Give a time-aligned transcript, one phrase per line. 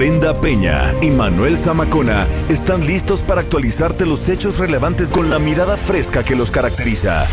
[0.00, 5.76] Brenda Peña y Manuel Zamacona están listos para actualizarte los hechos relevantes con la mirada
[5.76, 7.26] fresca que los caracteriza.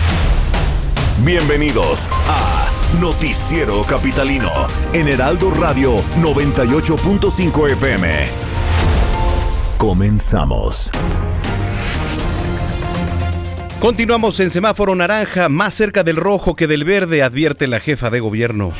[1.24, 4.52] Bienvenidos a Noticiero Capitalino
[4.92, 8.26] en Heraldo Radio 98.5 FM.
[9.78, 10.92] Comenzamos.
[13.80, 18.20] Continuamos en semáforo naranja, más cerca del rojo que del verde, advierte la jefa de
[18.20, 18.74] gobierno.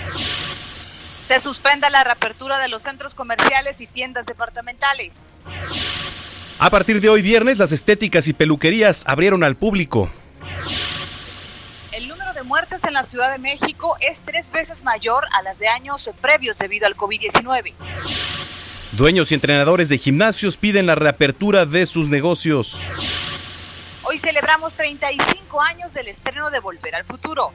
[1.28, 5.12] Se suspende la reapertura de los centros comerciales y tiendas departamentales.
[6.58, 10.10] A partir de hoy viernes, las estéticas y peluquerías abrieron al público.
[11.92, 15.60] El número de muertes en la Ciudad de México es tres veces mayor a las
[15.60, 17.74] de años previos debido al COVID-19.
[18.94, 24.00] Dueños y entrenadores de gimnasios piden la reapertura de sus negocios.
[24.04, 27.52] Hoy celebramos 35 años del estreno de Volver al Futuro.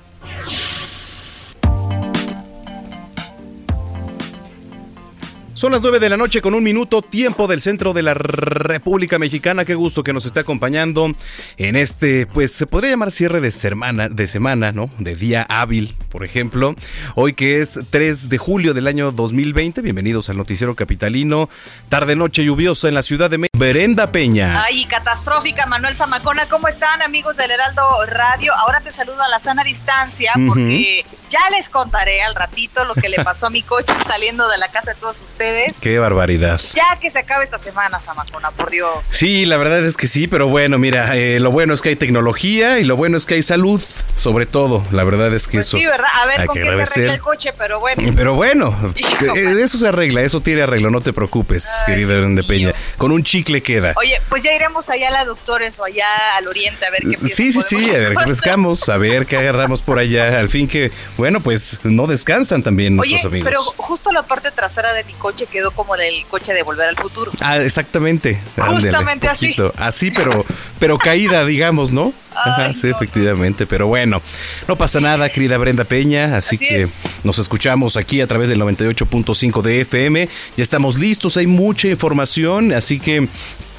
[5.63, 9.21] Son las 9 de la noche con un minuto, tiempo del centro de la República
[9.21, 9.65] Mexicana.
[9.65, 11.13] Qué gusto que nos esté acompañando
[11.57, 14.91] en este, pues se podría llamar cierre de semana, de semana, ¿no?
[14.99, 16.75] De día hábil, por ejemplo.
[17.15, 19.83] Hoy que es 3 de julio del año 2020.
[19.83, 21.49] Bienvenidos al Noticiero Capitalino.
[21.89, 23.57] Tarde noche lluviosa en la ciudad de México.
[23.57, 24.65] Berenda Peña.
[24.65, 26.47] Ay, catastrófica, Manuel Zamacona.
[26.47, 28.53] ¿Cómo están, amigos del Heraldo Radio?
[28.57, 33.09] Ahora te saludo a la sana distancia porque ya les contaré al ratito lo que
[33.09, 35.73] le pasó a mi coche saliendo de la casa de todos ustedes.
[35.81, 36.61] Qué barbaridad.
[36.75, 38.91] Ya que se acabe esta semana, Zamacona, por Dios.
[39.11, 41.97] Sí, la verdad es que sí, pero bueno, mira, eh, lo bueno es que hay
[41.97, 43.83] tecnología y lo bueno es que hay salud,
[44.19, 44.85] sobre todo.
[44.93, 45.79] La verdad es que Pues eso.
[45.79, 46.07] sí, ¿verdad?
[46.15, 48.03] A ver hay con que qué se arregla el coche, pero bueno.
[48.17, 49.35] Pero bueno, Hijo.
[49.37, 52.73] eh, eso se arregla, eso tiene arreglo, no te preocupes, Ay, querida Brenda Peña.
[52.99, 53.95] Con un chicle queda.
[53.97, 56.07] Oye, pues ya iremos allá a la Doctores o allá
[56.37, 58.27] al Oriente a ver qué Sí, sí, sí, a ver, encontrar.
[58.29, 60.39] pescamos, a ver qué agarramos por allá.
[60.39, 60.91] Al fin que,
[61.23, 63.45] bueno, pues no descansan también Oye, nuestros amigos.
[63.49, 66.97] pero justo la parte trasera de mi coche quedó como del coche de Volver al
[66.97, 67.31] Futuro.
[67.41, 68.41] Ah, exactamente.
[68.57, 69.55] Justamente así.
[69.77, 70.45] Así, pero,
[70.81, 72.13] pero caída, digamos, ¿no?
[72.35, 72.97] Ajá, Ay, sí, no.
[72.97, 73.67] efectivamente.
[73.69, 74.21] Pero bueno,
[74.67, 76.37] no pasa nada, querida Brenda Peña.
[76.37, 76.89] Así, Así que es.
[77.23, 80.29] nos escuchamos aquí a través del 98.5 de FM.
[80.57, 83.29] Ya estamos listos, hay mucha información, así que.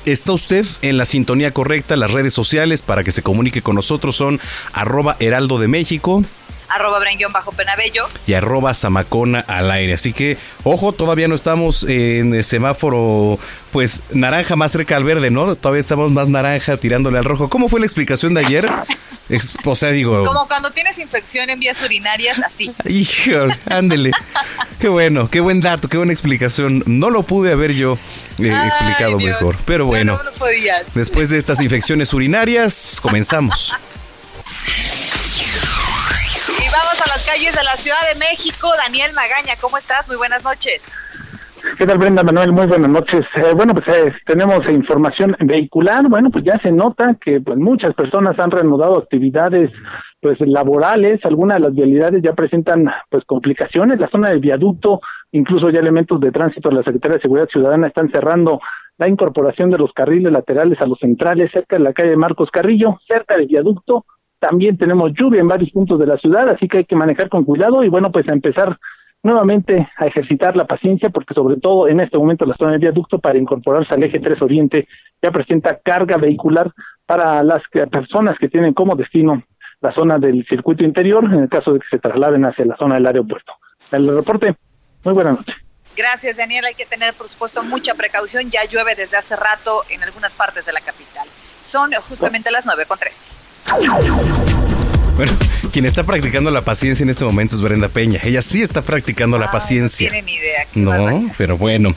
[0.05, 4.17] Está usted en la sintonía correcta, las redes sociales para que se comunique con nosotros
[4.17, 4.41] son
[4.73, 6.25] arroba heraldo de México,
[6.73, 6.99] Arroba
[7.31, 9.93] bajo penabello y arroba zamacona al aire.
[9.93, 13.39] Así que, ojo, todavía no estamos en el semáforo,
[13.71, 15.55] pues naranja más cerca al verde, ¿no?
[15.55, 17.49] Todavía estamos más naranja tirándole al rojo.
[17.49, 18.69] ¿Cómo fue la explicación de ayer?
[19.65, 20.25] O sea, digo...
[20.25, 22.73] Como cuando tienes infección en vías urinarias, así.
[22.85, 24.11] Híjole, ándele.
[24.79, 26.83] Qué bueno, qué buen dato, qué buena explicación.
[26.85, 27.97] No lo pude haber yo
[28.37, 29.31] eh, Ay, explicado Dios.
[29.31, 29.57] mejor.
[29.65, 30.31] Pero No, bueno, No, no
[30.93, 33.73] después de estas infecciones urinarias, comenzamos.
[37.13, 38.71] Las calles de la Ciudad de México.
[38.83, 40.07] Daniel Magaña, ¿cómo estás?
[40.07, 40.81] Muy buenas noches.
[41.77, 42.51] ¿Qué tal, Brenda Manuel?
[42.51, 43.29] Muy buenas noches.
[43.37, 46.09] Eh, bueno, pues eh, tenemos información vehicular.
[46.09, 49.73] Bueno, pues ya se nota que pues, muchas personas han reanudado actividades
[50.21, 51.23] pues laborales.
[51.27, 53.99] Algunas de las vialidades ya presentan pues complicaciones.
[53.99, 54.99] La zona del viaducto,
[55.33, 58.59] incluso ya elementos de tránsito de la Secretaría de Seguridad Ciudadana están cerrando
[58.97, 62.97] la incorporación de los carriles laterales a los centrales cerca de la calle Marcos Carrillo,
[63.01, 64.03] cerca del viaducto.
[64.43, 67.45] También tenemos lluvia en varios puntos de la ciudad, así que hay que manejar con
[67.45, 68.77] cuidado y bueno, pues a empezar
[69.23, 73.19] nuevamente a ejercitar la paciencia, porque sobre todo en este momento la zona del viaducto
[73.19, 74.85] para incorporarse al eje 3 Oriente
[75.21, 76.73] ya presenta carga vehicular
[77.05, 79.41] para las personas que tienen como destino
[79.79, 82.95] la zona del circuito interior, en el caso de que se trasladen hacia la zona
[82.95, 83.53] del aeropuerto.
[83.93, 84.57] El reporte,
[85.05, 85.55] muy buenas noches.
[85.95, 86.65] Gracias, Daniel.
[86.65, 88.51] Hay que tener, por supuesto, mucha precaución.
[88.51, 91.29] Ya llueve desde hace rato en algunas partes de la capital.
[91.63, 93.42] Son justamente las nueve con tres.
[95.15, 95.31] Bueno,
[95.71, 98.19] quien está practicando la paciencia en este momento es Brenda Peña.
[98.23, 100.07] Ella sí está practicando la paciencia.
[100.07, 100.65] No tienen idea.
[100.73, 101.33] qué No, barbaridad.
[101.37, 101.95] pero bueno.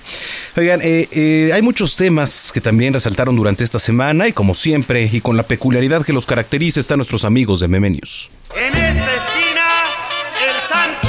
[0.57, 5.09] Oigan, eh, eh, hay muchos temas que también resaltaron durante esta semana y como siempre
[5.11, 8.31] y con la peculiaridad que los caracteriza están nuestros amigos de Meme News.
[8.55, 9.65] En esta esquina,
[10.47, 11.09] el santo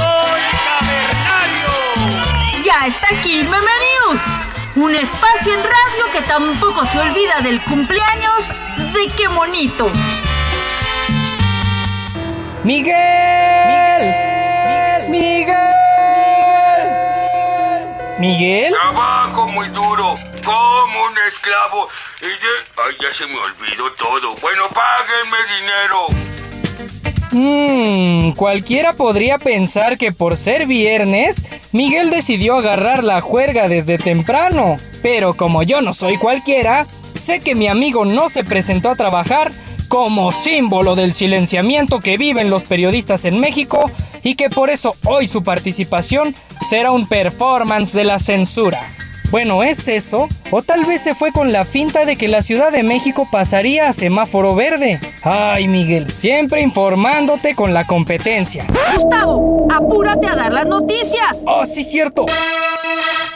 [0.80, 2.64] cavernario.
[2.66, 4.22] Ya está aquí Meme News,
[4.78, 8.48] un espacio en radio que tampoco se olvida del cumpleaños
[8.94, 9.92] de qué monito.
[12.68, 12.92] Miguel.
[15.08, 15.10] Miguel.
[15.10, 15.56] Miguel.
[18.20, 18.74] ¿Miguel?
[18.74, 21.88] Trabajo muy duro, como un esclavo.
[22.20, 22.34] Y de...
[22.86, 24.36] Ay, ya se me olvidó todo.
[24.42, 26.08] Bueno, páguenme dinero.
[27.32, 34.76] Mmm, cualquiera podría pensar que por ser viernes, Miguel decidió agarrar la juerga desde temprano.
[35.02, 36.86] Pero como yo no soy cualquiera,
[37.16, 39.54] sé que mi amigo no se presentó a trabajar
[39.88, 43.90] como símbolo del silenciamiento que viven los periodistas en México
[44.24, 46.36] y que por eso hoy su participación
[46.68, 48.86] será un performance de la censura.
[49.30, 50.30] Bueno, ¿es eso?
[50.52, 53.90] O tal vez se fue con la finta de que la Ciudad de México pasaría
[53.90, 55.02] a semáforo verde.
[55.24, 58.66] Ay, Miguel, siempre informándote con la competencia.
[58.94, 61.44] Gustavo, apúrate a dar las noticias.
[61.46, 62.26] Oh, sí, cierto.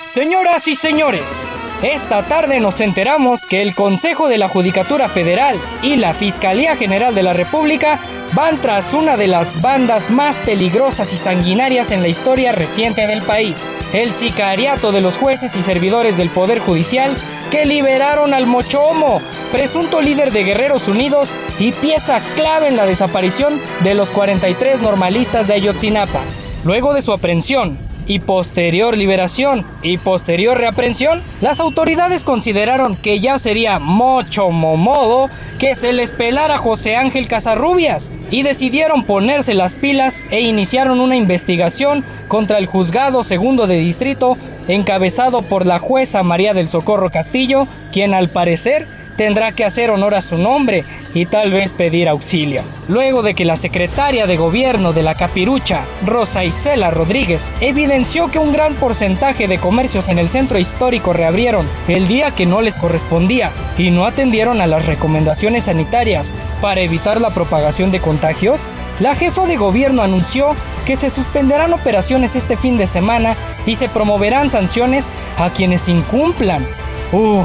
[0.08, 1.46] Señoras y señores,
[1.84, 7.16] esta tarde nos enteramos que el Consejo de la Judicatura Federal y la Fiscalía General
[7.16, 8.00] de la República
[8.34, 13.24] van tras una de las bandas más peligrosas y sanguinarias en la historia reciente del
[13.24, 17.12] país, el sicariato de los jueces y servidores del Poder Judicial
[17.50, 19.20] que liberaron al Mochomo,
[19.52, 25.48] presunto líder de Guerreros Unidos y pieza clave en la desaparición de los 43 normalistas
[25.48, 26.22] de Ayotzinapa.
[26.64, 27.78] Luego de su aprehensión,
[28.12, 35.30] y posterior liberación y posterior reaprensión, las autoridades consideraron que ya sería mucho momodo
[35.60, 41.16] que se les pelara José Ángel Casarrubias y decidieron ponerse las pilas e iniciaron una
[41.16, 44.36] investigación contra el juzgado segundo de distrito
[44.68, 50.16] encabezado por la jueza María del Socorro Castillo, quien al parecer tendrá que hacer honor
[50.16, 52.64] a su nombre y tal vez pedir auxilio.
[52.88, 58.40] Luego de que la secretaria de gobierno de la Capirucha, Rosa Isela Rodríguez, evidenció que
[58.40, 62.76] un gran porcentaje de comercios en el centro histórico reabrieron el día que no les
[62.76, 66.32] correspondía y no atendieron a las recomendaciones sanitarias
[66.62, 68.68] para evitar la propagación de contagios,
[69.00, 70.56] la jefa de gobierno anunció
[70.86, 73.36] que se suspenderán operaciones este fin de semana
[73.66, 76.66] y se promoverán sanciones a quienes incumplan.
[77.12, 77.44] Uh,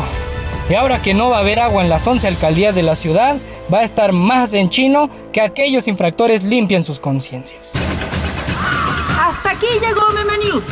[0.68, 3.36] y ahora que no va a haber agua en las 11 alcaldías de la ciudad,
[3.72, 7.72] va a estar más en chino que aquellos infractores limpien sus conciencias.
[9.20, 10.64] Hasta aquí llegó Meme News,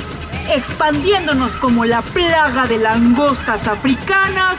[0.55, 4.58] expandiéndonos como la plaga de langostas africanas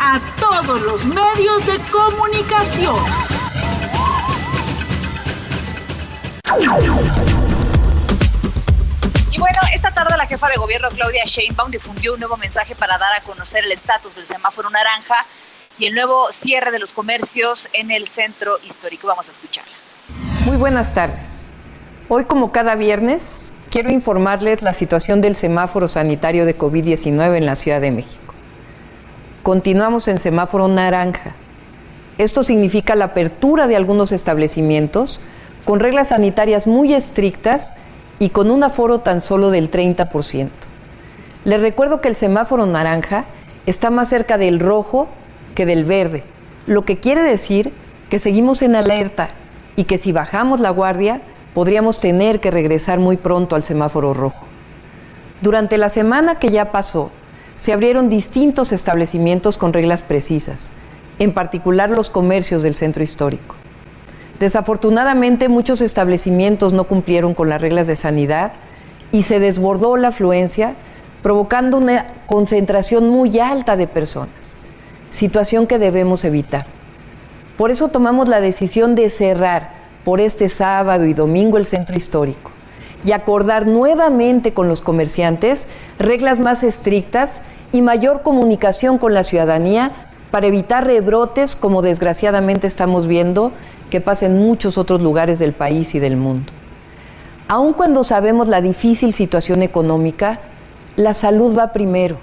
[0.00, 2.96] a todos los medios de comunicación.
[9.34, 12.98] Y bueno, esta tarde la jefa de gobierno Claudia Sheinbaum difundió un nuevo mensaje para
[12.98, 15.26] dar a conocer el estatus del semáforo naranja
[15.76, 19.08] y el nuevo cierre de los comercios en el centro histórico.
[19.08, 19.72] Vamos a escucharla.
[20.46, 21.48] Muy buenas tardes.
[22.08, 27.56] Hoy, como cada viernes, quiero informarles la situación del semáforo sanitario de COVID-19 en la
[27.56, 28.34] Ciudad de México.
[29.42, 31.34] Continuamos en semáforo naranja.
[32.18, 35.20] Esto significa la apertura de algunos establecimientos
[35.64, 37.74] con reglas sanitarias muy estrictas
[38.18, 40.50] y con un aforo tan solo del 30%.
[41.44, 43.26] Les recuerdo que el semáforo naranja
[43.66, 45.08] está más cerca del rojo
[45.54, 46.24] que del verde,
[46.66, 47.72] lo que quiere decir
[48.08, 49.30] que seguimos en alerta
[49.76, 51.20] y que si bajamos la guardia
[51.52, 54.44] podríamos tener que regresar muy pronto al semáforo rojo.
[55.40, 57.10] Durante la semana que ya pasó,
[57.56, 60.70] se abrieron distintos establecimientos con reglas precisas,
[61.18, 63.54] en particular los comercios del centro histórico.
[64.40, 68.52] Desafortunadamente muchos establecimientos no cumplieron con las reglas de sanidad
[69.12, 70.74] y se desbordó la afluencia,
[71.22, 74.56] provocando una concentración muy alta de personas,
[75.10, 76.66] situación que debemos evitar.
[77.56, 79.70] Por eso tomamos la decisión de cerrar
[80.04, 82.50] por este sábado y domingo el centro histórico
[83.04, 85.68] y acordar nuevamente con los comerciantes
[85.98, 87.40] reglas más estrictas
[87.72, 89.92] y mayor comunicación con la ciudadanía
[90.30, 93.52] para evitar rebrotes como desgraciadamente estamos viendo
[93.94, 96.52] que pasa en muchos otros lugares del país y del mundo.
[97.46, 100.40] Aun cuando sabemos la difícil situación económica,
[100.96, 102.16] la salud va primero.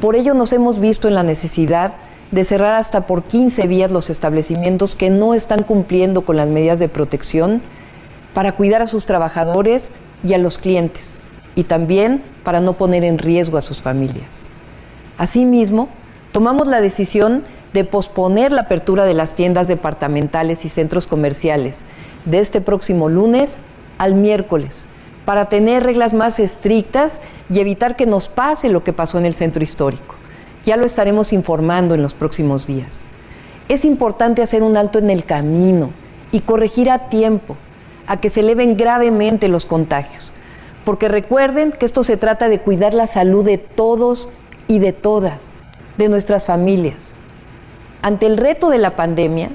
[0.00, 1.92] Por ello nos hemos visto en la necesidad
[2.32, 6.80] de cerrar hasta por 15 días los establecimientos que no están cumpliendo con las medidas
[6.80, 7.62] de protección
[8.34, 9.92] para cuidar a sus trabajadores
[10.24, 11.20] y a los clientes
[11.54, 14.50] y también para no poner en riesgo a sus familias.
[15.16, 15.90] Asimismo,
[16.32, 21.78] tomamos la decisión de posponer la apertura de las tiendas departamentales y centros comerciales
[22.24, 23.56] de este próximo lunes
[23.98, 24.84] al miércoles
[25.24, 27.20] para tener reglas más estrictas
[27.50, 30.14] y evitar que nos pase lo que pasó en el centro histórico.
[30.64, 33.04] Ya lo estaremos informando en los próximos días.
[33.68, 35.90] Es importante hacer un alto en el camino
[36.32, 37.56] y corregir a tiempo
[38.06, 40.32] a que se eleven gravemente los contagios,
[40.86, 44.30] porque recuerden que esto se trata de cuidar la salud de todos
[44.66, 45.42] y de todas,
[45.98, 47.07] de nuestras familias.
[48.02, 49.50] Ante el reto de la pandemia,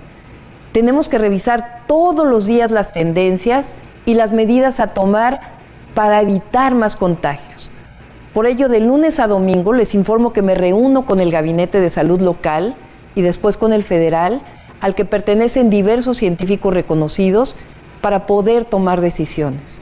[0.71, 5.39] tenemos que revisar todos los días las tendencias y las medidas a tomar
[5.93, 7.71] para evitar más contagios.
[8.33, 11.89] Por ello, de lunes a domingo les informo que me reúno con el Gabinete de
[11.89, 12.75] Salud local
[13.15, 14.41] y después con el federal,
[14.81, 17.55] al que pertenecen diversos científicos reconocidos,
[18.01, 19.81] para poder tomar decisiones.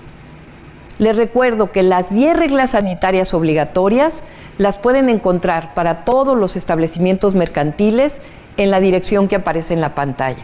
[1.00, 4.22] Les recuerdo que las 10 reglas sanitarias obligatorias
[4.60, 8.22] las pueden encontrar para todos los establecimientos mercantiles
[8.58, 10.44] en la dirección que aparece en la pantalla.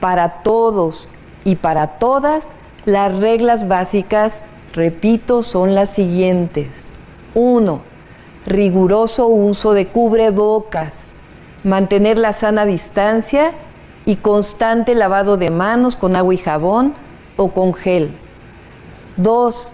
[0.00, 1.08] Para todos
[1.44, 2.48] y para todas,
[2.84, 6.68] las reglas básicas, repito, son las siguientes.
[7.34, 7.80] 1.
[8.46, 11.14] Riguroso uso de cubrebocas.
[11.62, 13.52] Mantener la sana distancia
[14.04, 16.94] y constante lavado de manos con agua y jabón
[17.36, 18.12] o con gel.
[19.16, 19.72] 2.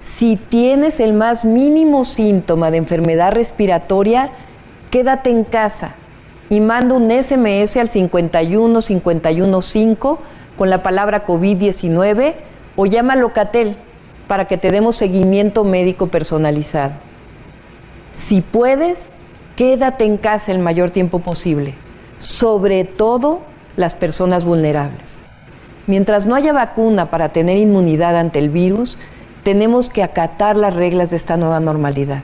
[0.00, 4.30] Si tienes el más mínimo síntoma de enfermedad respiratoria,
[4.90, 5.94] quédate en casa
[6.50, 9.96] y manda un SMS al 51 515
[10.58, 12.34] con la palabra COVID-19
[12.76, 13.76] o llama a Locatel
[14.26, 16.92] para que te demos seguimiento médico personalizado.
[18.14, 19.10] Si puedes,
[19.56, 21.74] quédate en casa el mayor tiempo posible,
[22.18, 23.42] sobre todo
[23.76, 25.18] las personas vulnerables.
[25.86, 28.98] Mientras no haya vacuna para tener inmunidad ante el virus,
[29.44, 32.22] tenemos que acatar las reglas de esta nueva normalidad.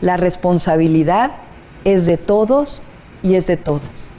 [0.00, 1.32] La responsabilidad
[1.84, 2.82] es de todos
[3.22, 4.10] y es de todas.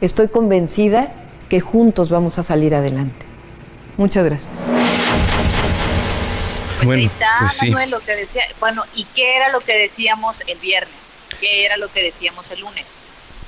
[0.00, 1.12] Estoy convencida
[1.48, 3.26] que juntos vamos a salir adelante.
[3.96, 4.52] Muchas gracias.
[6.76, 8.42] Pues bueno, ahí está, pues Manuel, lo que decía.
[8.58, 10.94] Bueno, ¿y qué era lo que decíamos el viernes?
[11.38, 12.86] ¿Qué era lo que decíamos el lunes?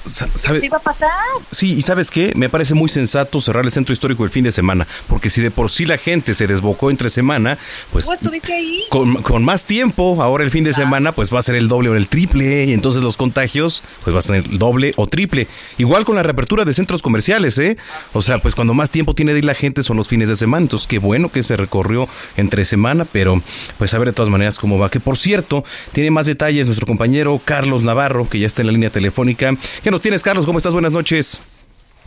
[0.05, 0.61] ¿Sabe?
[0.65, 1.11] iba a pasar?
[1.51, 2.33] Sí, y ¿sabes qué?
[2.35, 5.51] Me parece muy sensato cerrar el centro histórico el fin de semana, porque si de
[5.51, 7.59] por sí la gente se desbocó entre semana,
[7.93, 8.07] pues...
[8.07, 8.85] ¿Tú estuviste ahí?
[8.91, 11.95] Con, más tiempo, ahora el fin de semana, pues va a ser el doble o
[11.95, 15.47] el triple, y entonces los contagios, pues va a ser el doble o triple.
[15.79, 17.77] Igual con la reapertura de centros comerciales, ¿eh?
[18.13, 20.37] O sea, pues cuando más tiempo tiene de ir la gente son los fines de
[20.37, 23.41] semana, entonces qué bueno que se recorrió entre semana, pero
[23.79, 24.91] pues a ver de todas maneras cómo va.
[24.91, 28.73] Que por cierto, tiene más detalles nuestro compañero Carlos Navarro, que ya está en la
[28.73, 30.47] línea telefónica, que nos tienes, Carlos?
[30.47, 30.73] ¿Cómo estás?
[30.73, 31.41] Buenas noches.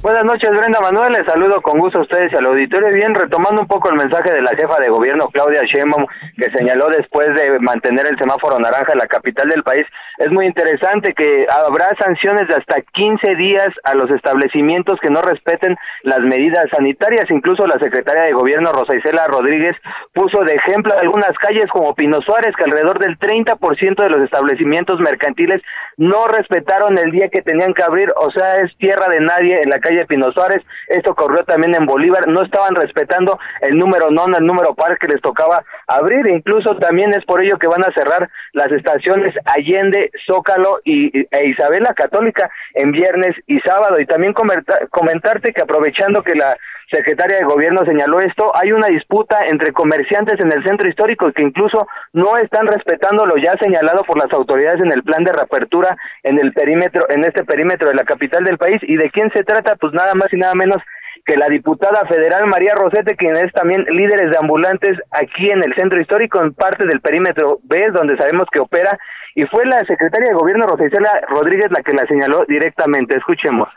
[0.01, 1.13] Buenas noches, Brenda Manuel.
[1.13, 2.93] Les saludo con gusto a ustedes y al auditorio.
[2.93, 6.05] Bien, retomando un poco el mensaje de la jefa de gobierno, Claudia Sheinbaum,
[6.37, 9.87] que señaló después de mantener el semáforo naranja en la capital del país,
[10.17, 15.21] es muy interesante que habrá sanciones de hasta 15 días a los establecimientos que no
[15.21, 17.25] respeten las medidas sanitarias.
[17.29, 19.75] Incluso la secretaria de gobierno, Rosa Isela Rodríguez,
[20.13, 24.99] puso de ejemplo algunas calles como Pino Suárez, que alrededor del 30% de los establecimientos
[24.99, 25.61] mercantiles
[25.97, 29.69] no respetaron el día que tenían que abrir, o sea, es tierra de nadie en
[29.69, 34.33] la calle Pino Suárez, esto ocurrió también en Bolívar, no estaban respetando el número non,
[34.35, 37.93] el número par que les tocaba abrir, incluso también es por ello que van a
[37.93, 44.33] cerrar las estaciones Allende, Zócalo y, e Isabela Católica en viernes y sábado, y también
[44.33, 46.57] comentarte que aprovechando que la
[46.91, 51.41] secretaria de gobierno señaló esto, hay una disputa entre comerciantes en el centro histórico que
[51.41, 55.97] incluso no están respetando lo ya señalado por las autoridades en el plan de reapertura
[56.23, 58.81] en el perímetro, en este perímetro de la capital del país.
[58.83, 59.75] ¿Y de quién se trata?
[59.75, 60.77] Pues nada más y nada menos
[61.25, 65.73] que la diputada federal María Rosete, quien es también líderes de ambulantes aquí en el
[65.75, 68.97] centro histórico, en parte del perímetro B, donde sabemos que opera,
[69.33, 73.17] y fue la secretaria de gobierno Rosicela Rodríguez la que la señaló directamente.
[73.17, 73.67] Escuchemos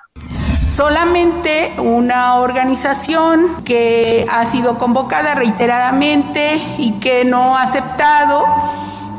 [0.70, 8.44] solamente una organización que ha sido convocada reiteradamente y que no ha aceptado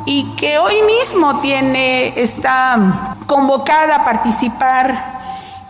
[0.05, 5.19] y que hoy mismo tiene está convocada a participar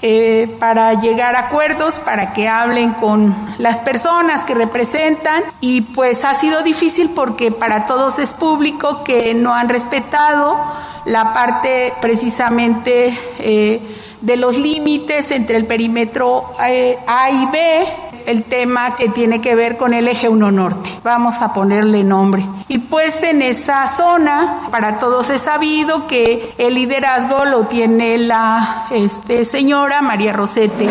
[0.02, 5.44] eh, para llegar a acuerdos, para que hablen con las personas que representan.
[5.60, 10.58] Y pues ha sido difícil porque para todos es público que no han respetado
[11.04, 13.82] la parte precisamente eh,
[14.22, 17.88] de los límites entre el perímetro eh, A y B,
[18.28, 20.90] el tema que tiene que ver con el eje 1 norte.
[21.04, 22.44] Vamos a ponerle nombre.
[22.68, 28.86] Y pues en esa zona, para todos es sabido que el liderazgo lo tiene la
[28.92, 30.88] este, señora María Rosete.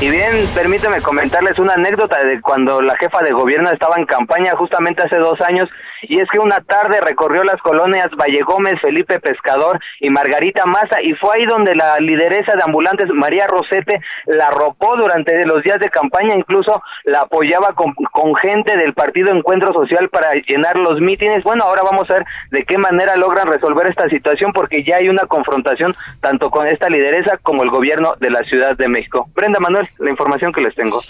[0.00, 4.56] Y bien, permíteme comentarles una anécdota de cuando la jefa de gobierno estaba en campaña
[4.56, 5.68] justamente hace dos años,
[6.02, 11.00] y es que una tarde recorrió las colonias Valle Gómez, Felipe Pescador y Margarita Maza,
[11.02, 15.78] y fue ahí donde la lideresa de ambulantes, María Rosete, la arropó durante los días
[15.78, 21.00] de campaña, incluso la apoyaba con, con gente del Partido Encuentro Social para llenar los
[21.00, 21.42] mítines.
[21.44, 25.08] Bueno, ahora vamos a ver de qué manera logran resolver esta situación, porque ya hay
[25.08, 29.28] una confrontación tanto con esta lideresa como el gobierno de la Ciudad de México.
[29.34, 31.00] Brenda Manuel la información que les tengo.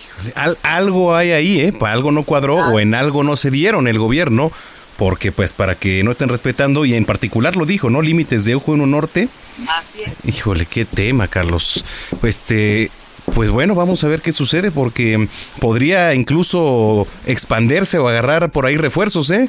[0.63, 1.73] algo hay ahí, ¿eh?
[1.83, 4.51] Algo no cuadró o en algo no se dieron el gobierno,
[4.97, 8.03] porque pues para que no estén respetando, y en particular lo dijo, ¿no?
[8.03, 9.29] Límites de Ojo 1 Norte.
[9.69, 10.13] Así es.
[10.25, 11.85] Híjole, qué tema, Carlos.
[12.21, 12.91] Pues este...
[13.37, 15.29] Pues bueno, vamos a ver qué sucede porque
[15.61, 19.49] podría incluso expandirse o agarrar por ahí refuerzos, ¿eh?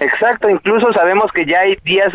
[0.00, 2.12] Exacto, incluso sabemos que ya hay días,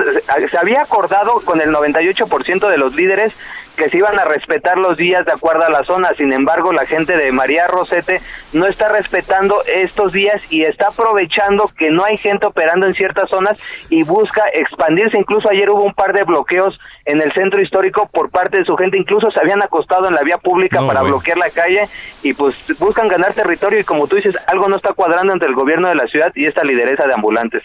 [0.49, 3.31] se había acordado con el 98% de los líderes
[3.79, 6.09] que se iban a respetar los días de acuerdo a la zona.
[6.17, 8.19] Sin embargo, la gente de María Rosete
[8.51, 13.29] no está respetando estos días y está aprovechando que no hay gente operando en ciertas
[13.29, 15.17] zonas y busca expandirse.
[15.17, 18.75] Incluso ayer hubo un par de bloqueos en el centro histórico por parte de su
[18.75, 18.97] gente.
[18.97, 21.87] Incluso se habían acostado en la vía pública para bloquear la calle
[22.21, 25.55] y pues buscan ganar territorio y como tú dices, algo no está cuadrando entre el
[25.55, 27.63] gobierno de la ciudad y esta lideresa de ambulantes.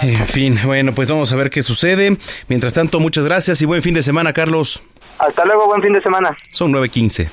[0.00, 2.16] En fin, bueno, pues vamos a ver qué sucede.
[2.48, 4.82] Mientras tanto, muchas gracias y buen fin de semana, Carlos.
[5.18, 6.36] Hasta luego, buen fin de semana.
[6.52, 7.28] Son 9.15.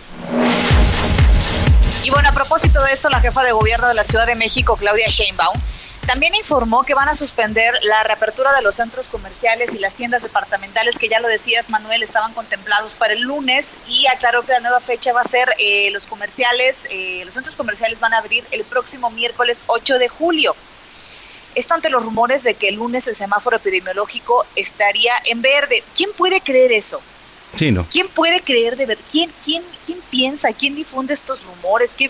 [2.04, 4.76] Y bueno, a propósito de esto, la jefa de gobierno de la Ciudad de México,
[4.76, 5.56] Claudia Sheinbaum,
[6.06, 10.22] también informó que van a suspender la reapertura de los centros comerciales y las tiendas
[10.22, 14.60] departamentales que ya lo decías, Manuel, estaban contemplados para el lunes y aclaró que la
[14.60, 18.44] nueva fecha va a ser eh, los comerciales, eh, los centros comerciales van a abrir
[18.52, 20.56] el próximo miércoles 8 de julio.
[21.56, 25.84] Esto ante los rumores de que el lunes el semáforo epidemiológico estaría en verde.
[25.96, 27.02] ¿Quién puede creer eso?
[27.90, 29.04] ¿Quién puede creer de verdad?
[29.12, 30.52] ¿Quién, quién, ¿Quién piensa?
[30.54, 31.92] ¿Quién difunde estos rumores?
[31.96, 32.10] ¿Qué,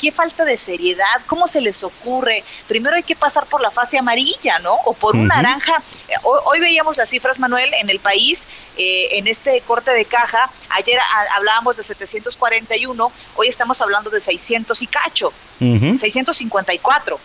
[0.00, 2.44] qué falta de seriedad, cómo se les ocurre.
[2.68, 4.74] Primero hay que pasar por la fase amarilla, ¿no?
[4.84, 5.82] O por un naranja.
[6.22, 8.44] Hoy, veíamos las cifras, Manuel, en el país,
[8.76, 10.50] eh, en este corte de caja.
[10.70, 10.98] Ayer
[11.34, 17.18] hablábamos de 741, hoy estamos hablando de 600 y cacho, 654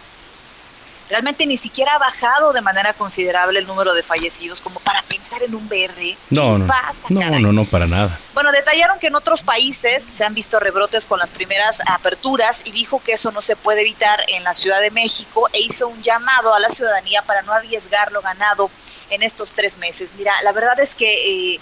[1.11, 5.43] realmente ni siquiera ha bajado de manera considerable el número de fallecidos como para pensar
[5.43, 6.17] en un verde.
[6.29, 8.17] No, ¿Qué no, pasa, no, no, no, para nada.
[8.33, 12.71] Bueno, detallaron que en otros países se han visto rebrotes con las primeras aperturas y
[12.71, 16.01] dijo que eso no se puede evitar en la Ciudad de México e hizo un
[16.01, 18.71] llamado a la ciudadanía para no arriesgar lo ganado
[19.09, 20.11] en estos tres meses.
[20.17, 21.59] Mira, la verdad es que eh,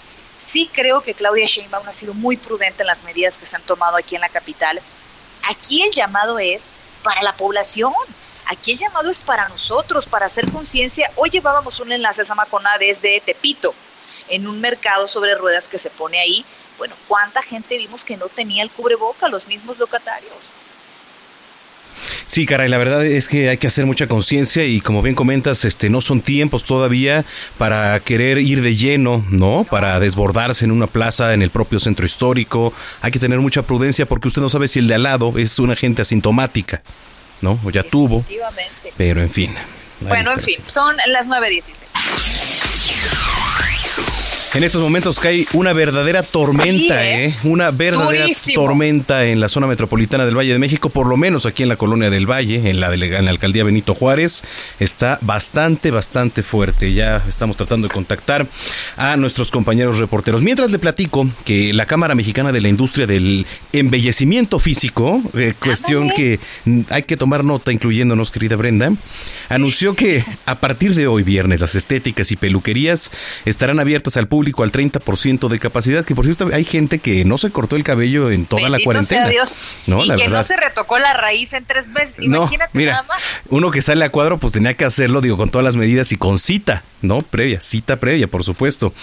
[0.52, 3.62] sí creo que Claudia Sheinbaum ha sido muy prudente en las medidas que se han
[3.62, 4.80] tomado aquí en la capital.
[5.48, 6.62] Aquí el llamado es
[7.02, 7.92] para la población
[8.50, 11.08] Aquí el llamado es para nosotros, para hacer conciencia.
[11.14, 13.72] Hoy llevábamos un enlace a Samacona desde Tepito,
[14.28, 16.44] en un mercado sobre ruedas que se pone ahí.
[16.76, 20.34] Bueno, ¿cuánta gente vimos que no tenía el cubreboca, los mismos locatarios?
[22.26, 25.64] Sí, caray, la verdad es que hay que hacer mucha conciencia y como bien comentas,
[25.64, 27.24] este no son tiempos todavía
[27.56, 29.64] para querer ir de lleno, ¿no?
[29.70, 32.72] Para desbordarse en una plaza en el propio centro histórico.
[33.00, 35.56] Hay que tener mucha prudencia porque usted no sabe si el de al lado es
[35.60, 36.82] una gente asintomática.
[37.40, 37.58] ¿No?
[37.64, 38.24] O ya tuvo.
[38.96, 39.54] Pero en fin.
[40.00, 41.62] Bueno, en fin, son las 9.16.
[44.52, 47.26] En estos momentos cae una verdadera tormenta, ¿eh?
[47.26, 47.34] ¿eh?
[47.44, 51.62] Una verdadera tormenta en la zona metropolitana del Valle de México, por lo menos aquí
[51.62, 54.42] en la colonia del Valle, en la, en la alcaldía Benito Juárez.
[54.80, 56.92] Está bastante, bastante fuerte.
[56.92, 58.48] Ya estamos tratando de contactar
[58.96, 60.42] a nuestros compañeros reporteros.
[60.42, 66.10] Mientras le platico que la Cámara Mexicana de la Industria del Embellecimiento Físico, eh, cuestión
[66.10, 66.40] que
[66.88, 68.92] hay que tomar nota, incluyéndonos, querida Brenda,
[69.48, 73.12] anunció que a partir de hoy, viernes, las estéticas y peluquerías
[73.44, 77.26] estarán abiertas al público público al 30% de capacidad, que por cierto hay gente que
[77.26, 79.28] no se cortó el cabello en toda la cuarentena.
[79.28, 79.54] Dios.
[79.86, 82.14] No, y que no se retocó la raíz en tres meses.
[82.20, 83.18] Imagínate mira, nada más.
[83.50, 86.16] Uno que sale a cuadro, pues tenía que hacerlo, digo, con todas las medidas y
[86.16, 87.20] con cita, ¿no?
[87.20, 88.94] Previa, cita previa, por supuesto.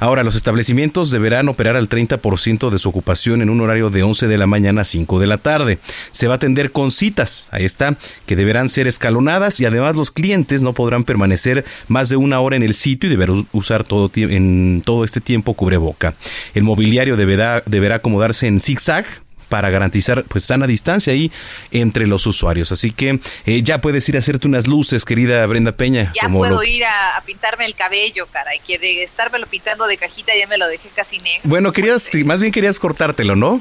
[0.00, 4.28] Ahora, los establecimientos deberán operar al 30% de su ocupación en un horario de 11
[4.28, 5.78] de la mañana a 5 de la tarde.
[6.10, 10.10] Se va a atender con citas, ahí está, que deberán ser escalonadas y además los
[10.10, 14.10] clientes no podrán permanecer más de una hora en el sitio y deberán usar todo
[14.14, 16.14] en todo este tiempo cubreboca.
[16.54, 19.04] El mobiliario deberá, deberá acomodarse en zigzag
[19.48, 21.30] para garantizar pues sana distancia ahí
[21.72, 22.72] entre los usuarios.
[22.72, 26.12] Así que eh, ya puedes ir a hacerte unas luces, querida Brenda Peña.
[26.20, 30.46] Ya puedo ir a, pintarme el cabello, caray, que de estármelo pintando de cajita ya
[30.46, 31.42] me lo dejé casi negro.
[31.44, 33.60] Bueno, querías, más bien querías cortártelo, ¿no?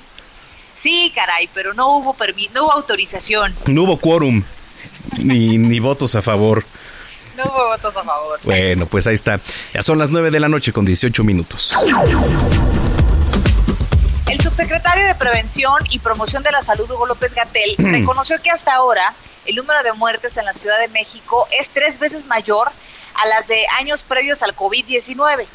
[0.78, 3.56] Sí, caray, pero no hubo permiso, no hubo autorización.
[3.66, 4.44] No hubo quórum,
[5.18, 6.64] ni, ni votos a favor.
[7.36, 8.40] No hubo votos a favor.
[8.44, 9.40] Bueno, pues ahí está.
[9.74, 11.76] Ya son las 9 de la noche con 18 minutos.
[14.28, 18.74] El subsecretario de Prevención y Promoción de la Salud, Hugo López Gatel, reconoció que hasta
[18.74, 19.14] ahora
[19.46, 22.70] el número de muertes en la Ciudad de México es tres veces mayor
[23.22, 25.46] a las de años previos al COVID-19.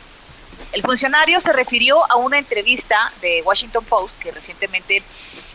[0.72, 5.02] El funcionario se refirió a una entrevista de Washington Post que recientemente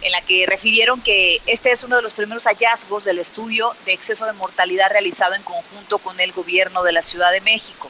[0.01, 3.93] en la que refirieron que este es uno de los primeros hallazgos del estudio de
[3.93, 7.89] exceso de mortalidad realizado en conjunto con el gobierno de la Ciudad de México.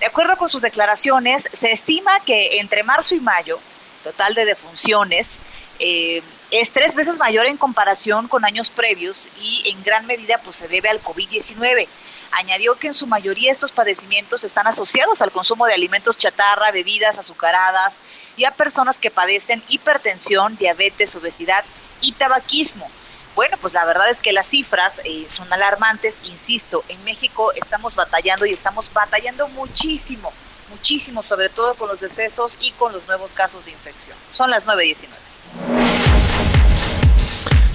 [0.00, 3.58] De acuerdo con sus declaraciones, se estima que entre marzo y mayo,
[4.02, 5.38] total de defunciones,
[5.78, 10.56] eh, es tres veces mayor en comparación con años previos y en gran medida pues,
[10.56, 11.88] se debe al COVID-19.
[12.32, 17.18] Añadió que en su mayoría estos padecimientos están asociados al consumo de alimentos chatarra, bebidas
[17.18, 17.94] azucaradas,
[18.36, 21.64] y a personas que padecen hipertensión, diabetes, obesidad
[22.00, 22.90] y tabaquismo.
[23.34, 26.14] bueno, pues la verdad es que las cifras eh, son alarmantes.
[26.24, 30.32] Insisto, en México estamos batallando y estamos batallando muchísimo,
[30.70, 34.16] muchísimo, sobre todo con los decesos y con los nuevos casos de infección.
[34.32, 35.83] Son las 9.19.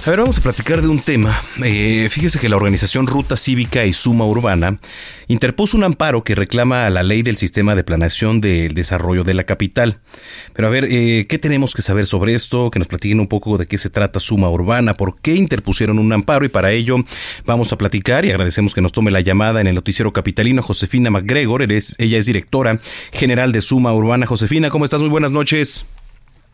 [0.06, 1.38] A ver, vamos a platicar de un tema.
[1.62, 4.78] Eh, fíjese que la organización Ruta Cívica y Suma Urbana
[5.28, 9.34] interpuso un amparo que reclama a la ley del sistema de planeación del desarrollo de
[9.34, 9.98] la capital.
[10.54, 12.70] Pero a ver, eh, ¿qué tenemos que saber sobre esto?
[12.70, 16.10] Que nos platiquen un poco de qué se trata Suma Urbana, por qué interpusieron un
[16.14, 16.96] amparo y para ello
[17.44, 21.10] vamos a platicar y agradecemos que nos tome la llamada en el noticiero capitalino Josefina
[21.10, 21.60] McGregor.
[21.62, 22.80] ella es directora
[23.12, 24.24] general de Suma Urbana.
[24.24, 25.02] Josefina, ¿cómo estás?
[25.02, 25.84] Muy buenas noches.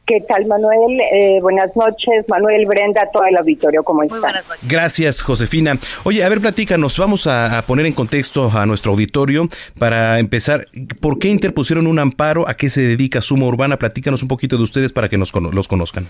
[0.07, 1.01] ¿Qué tal, Manuel?
[1.01, 4.35] Eh, buenas noches, Manuel, Brenda, todo el auditorio, ¿cómo están?
[4.63, 5.77] Gracias, Josefina.
[6.05, 9.49] Oye, a ver, platícanos, vamos a, poner en contexto a nuestro auditorio
[9.81, 10.67] para empezar.
[11.01, 12.49] ¿Por qué interpusieron un amparo?
[12.49, 13.79] ¿A qué se dedica Suma Urbana?
[13.79, 16.07] Platícanos un poquito de ustedes para que nos los conozcan.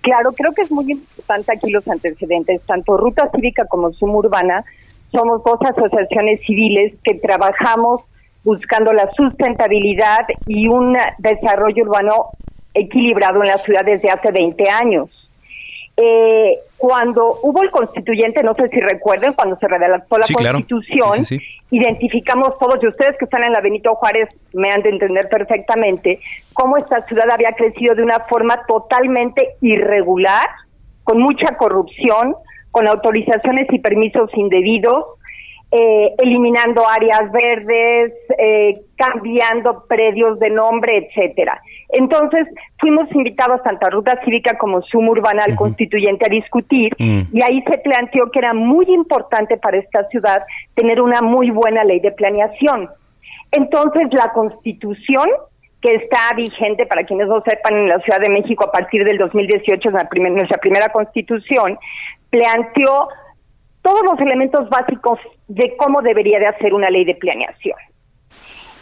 [0.00, 2.62] Claro, creo que es muy importante aquí los antecedentes.
[2.62, 4.64] Tanto Ruta Cívica como Suma Urbana
[5.12, 8.00] somos dos asociaciones civiles que trabajamos
[8.42, 12.30] buscando la sustentabilidad y un desarrollo urbano
[12.74, 15.24] equilibrado en la ciudad desde hace 20 años.
[15.96, 21.24] Eh, cuando hubo el constituyente, no sé si recuerden, cuando se redactó la constitución,
[21.70, 26.18] identificamos todos, y ustedes que están en la Benito Juárez me han de entender perfectamente,
[26.52, 30.48] cómo esta ciudad había crecido de una forma totalmente irregular,
[31.04, 32.34] con mucha corrupción,
[32.72, 35.04] con autorizaciones y permisos indebidos,
[35.70, 41.60] eh, eliminando áreas verdes, eh, cambiando predios de nombre, etcétera.
[41.96, 42.48] Entonces,
[42.80, 47.20] fuimos invitados tanto a Ruta Cívica como Suma Urbana al constituyente a discutir mm.
[47.32, 50.42] y ahí se planteó que era muy importante para esta ciudad
[50.74, 52.88] tener una muy buena ley de planeación.
[53.52, 55.28] Entonces, la constitución
[55.80, 59.18] que está vigente, para quienes no sepan, en la Ciudad de México a partir del
[59.18, 61.78] 2018, la nuestra primera constitución,
[62.30, 63.08] planteó
[63.82, 67.76] todos los elementos básicos de cómo debería de hacer una ley de planeación.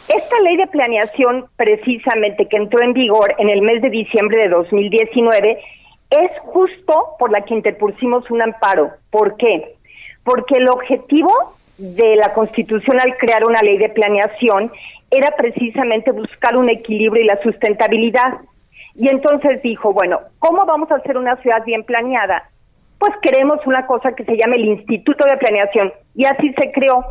[0.07, 4.49] Esta ley de planeación, precisamente que entró en vigor en el mes de diciembre de
[4.49, 5.59] 2019,
[6.09, 8.91] es justo por la que interpusimos un amparo.
[9.09, 9.75] ¿Por qué?
[10.23, 11.31] Porque el objetivo
[11.77, 14.71] de la Constitución al crear una ley de planeación
[15.09, 18.39] era precisamente buscar un equilibrio y la sustentabilidad.
[18.95, 22.49] Y entonces dijo, bueno, ¿cómo vamos a hacer una ciudad bien planeada?
[22.99, 25.93] Pues queremos una cosa que se llame el Instituto de Planeación.
[26.15, 27.03] Y así se creó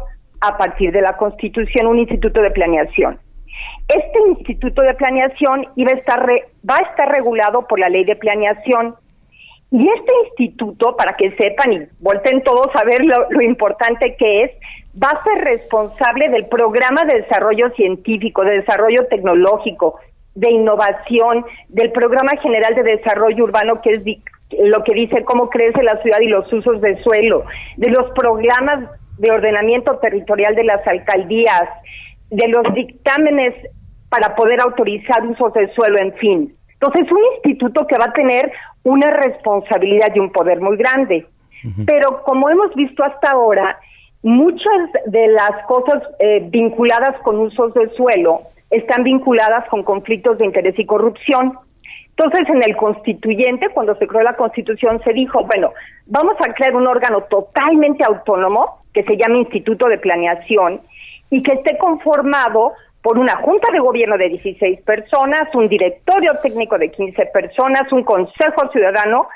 [0.42, 3.18] a partir de la Constitución un instituto de planeación.
[3.88, 6.20] Este instituto de planeación iba a estar
[6.68, 8.96] va a estar regulado por la ley de planeación.
[9.70, 14.42] Y este instituto, para que sepan y vuelten todos a ver lo, lo importante que
[14.42, 14.50] es,
[15.02, 19.98] va a ser responsable del programa de desarrollo científico, de desarrollo tecnológico,
[20.34, 24.02] de innovación, del programa general de desarrollo urbano, que es
[24.60, 27.44] lo que dice cómo crece la ciudad y los usos de suelo,
[27.76, 28.90] de los programas
[29.22, 31.68] de ordenamiento territorial de las alcaldías,
[32.28, 33.54] de los dictámenes
[34.08, 36.56] para poder autorizar usos del suelo, en fin.
[36.72, 38.50] Entonces, un instituto que va a tener
[38.82, 41.24] una responsabilidad y un poder muy grande.
[41.86, 43.78] Pero como hemos visto hasta ahora,
[44.24, 50.46] muchas de las cosas eh, vinculadas con usos del suelo están vinculadas con conflictos de
[50.46, 51.52] interés y corrupción.
[52.16, 55.70] Entonces, en el constituyente, cuando se creó la constitución, se dijo, bueno,
[56.06, 60.80] vamos a crear un órgano totalmente autónomo que se llama Instituto de Planeación
[61.30, 66.78] y que esté conformado por una junta de gobierno de 16 personas, un directorio técnico
[66.78, 69.26] de 15 personas, un consejo ciudadano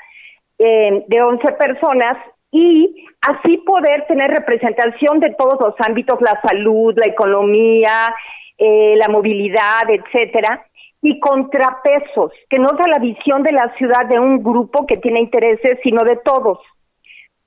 [0.57, 2.17] eh, de 11 personas
[2.51, 8.15] y así poder tener representación de todos los ámbitos, la salud, la economía,
[8.57, 10.65] eh, la movilidad, etcétera,
[11.01, 15.19] y contrapesos, que no da la visión de la ciudad de un grupo que tiene
[15.19, 16.59] intereses, sino de todos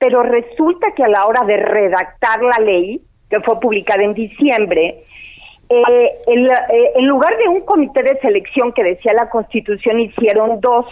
[0.01, 5.03] pero resulta que a la hora de redactar la ley, que fue publicada en diciembre,
[5.69, 10.87] eh, eh, en, lugar de un comité de selección que decía la Constitución, hicieron dos.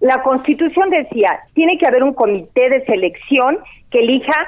[0.00, 4.46] La Constitución decía, tiene que haber un comité de selección que elija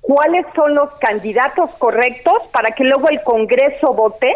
[0.00, 4.32] cuáles son los candidatos correctos para que luego el Congreso vote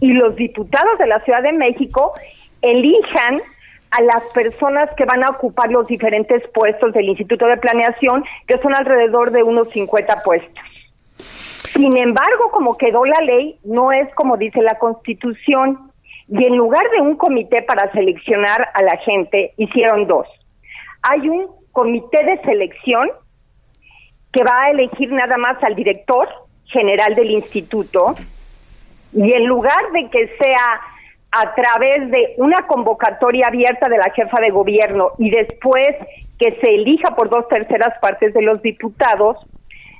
[0.00, 2.12] y los diputados de la Ciudad de México
[2.60, 3.40] elijan
[3.92, 8.58] a las personas que van a ocupar los diferentes puestos del Instituto de Planeación, que
[8.58, 10.64] son alrededor de unos 50 puestos.
[11.74, 15.90] Sin embargo, como quedó la ley, no es como dice la Constitución.
[16.28, 20.26] Y en lugar de un comité para seleccionar a la gente, hicieron dos.
[21.02, 23.10] Hay un comité de selección
[24.32, 26.28] que va a elegir nada más al director
[26.64, 28.14] general del instituto
[29.12, 30.80] y en lugar de que sea
[31.32, 35.90] a través de una convocatoria abierta de la jefa de gobierno y después
[36.38, 39.38] que se elija por dos terceras partes de los diputados,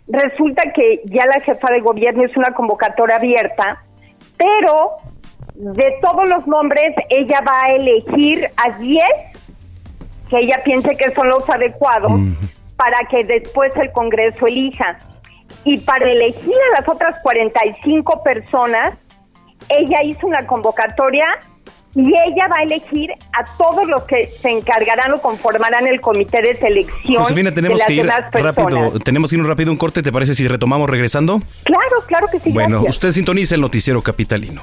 [0.09, 3.83] resulta que ya la jefa de gobierno es una convocatoria abierta,
[4.37, 4.91] pero
[5.55, 9.05] de todos los nombres ella va a elegir a 10
[10.29, 12.13] que ella piense que son los adecuados
[12.77, 14.97] para que después el Congreso elija.
[15.65, 18.97] Y para elegir a las otras 45 personas,
[19.69, 21.25] ella hizo una convocatoria
[21.95, 26.41] y ella va a elegir a todos los que se encargarán o conformarán el comité
[26.41, 29.71] de selección Josefina, tenemos de las que ir demás rápido, tenemos que ir un rápido
[29.71, 31.41] un corte, ¿te parece si retomamos regresando?
[31.65, 32.51] Claro, claro que sí.
[32.51, 32.97] bueno, gracias.
[32.97, 34.63] usted sintoniza el noticiero capitalino.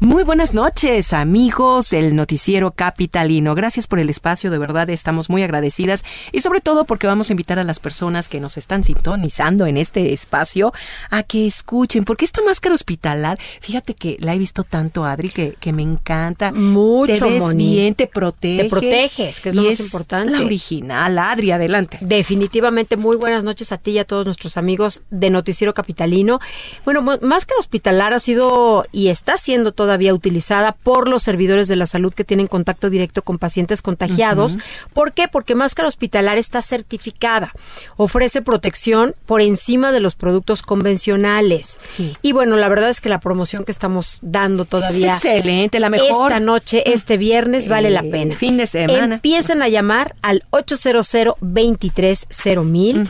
[0.00, 3.54] Muy buenas noches, amigos, el noticiero capitalino.
[3.54, 7.32] Gracias por el espacio, de verdad estamos muy agradecidas y sobre todo porque vamos a
[7.32, 10.74] invitar a las personas que nos están sintonizando en este espacio
[11.10, 15.56] a que escuchen, porque esta máscara hospitalar, fíjate que la he visto tanto, Adri, que,
[15.58, 16.52] que me encanta.
[16.52, 17.74] Mucho, Te ves Moni.
[17.74, 18.64] bien, te proteges.
[18.64, 20.32] Te proteges, que es lo más importante.
[20.32, 21.98] La original, Adri, adelante.
[22.02, 26.40] Definitivamente, muy buenas noches a ti y a todos nuestros amigos de Noticiero Capitalino.
[26.84, 31.84] Bueno, Máscara Hospitalar ha sido y está siendo todavía utilizada por los servidores de la
[31.84, 34.56] salud que tienen contacto directo con pacientes contagiados.
[34.94, 35.28] ¿Por qué?
[35.28, 37.52] Porque Máscara Hospitalar está certificada.
[37.98, 41.80] Ofrece protección por encima de los productos convencionales.
[42.22, 45.10] Y bueno, la verdad es que la promoción que estamos dando todavía.
[45.12, 46.30] Es excelente, la mejor.
[46.32, 48.36] Esta noche, este viernes, vale la Eh, pena.
[48.36, 49.16] fin de semana.
[49.16, 52.26] Empiezan a llamar al 800 23
[52.64, 53.06] mil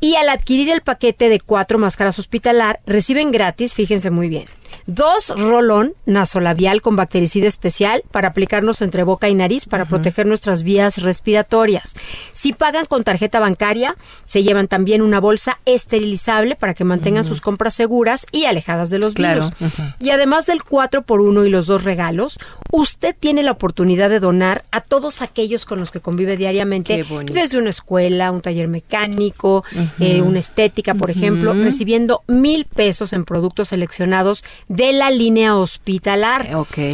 [0.00, 4.46] y al adquirir el paquete de cuatro máscaras hospitalar reciben gratis, fíjense muy bien,
[4.86, 10.62] dos rolón nasolabial con bactericida especial para aplicarnos entre boca y nariz para proteger nuestras
[10.62, 11.94] vías respiratorias.
[12.32, 17.40] Si pagan con tarjeta bancaria, se llevan también una bolsa esterilizable para que mantengan sus
[17.40, 19.72] compras seguras y alejadas de los Claro, virus.
[20.00, 22.38] Y además del 4 por 1 y los dos regalos,
[22.70, 27.58] usted tiene la oportunidad de donar a todos aquellos con los que convive diariamente, desde
[27.58, 29.64] una escuela, un taller mecánico,
[29.98, 35.56] eh, una estética, por ejemplo, recibiendo mil pesos en productos seleccionados de la línea
[36.04, 36.50] hospitalar.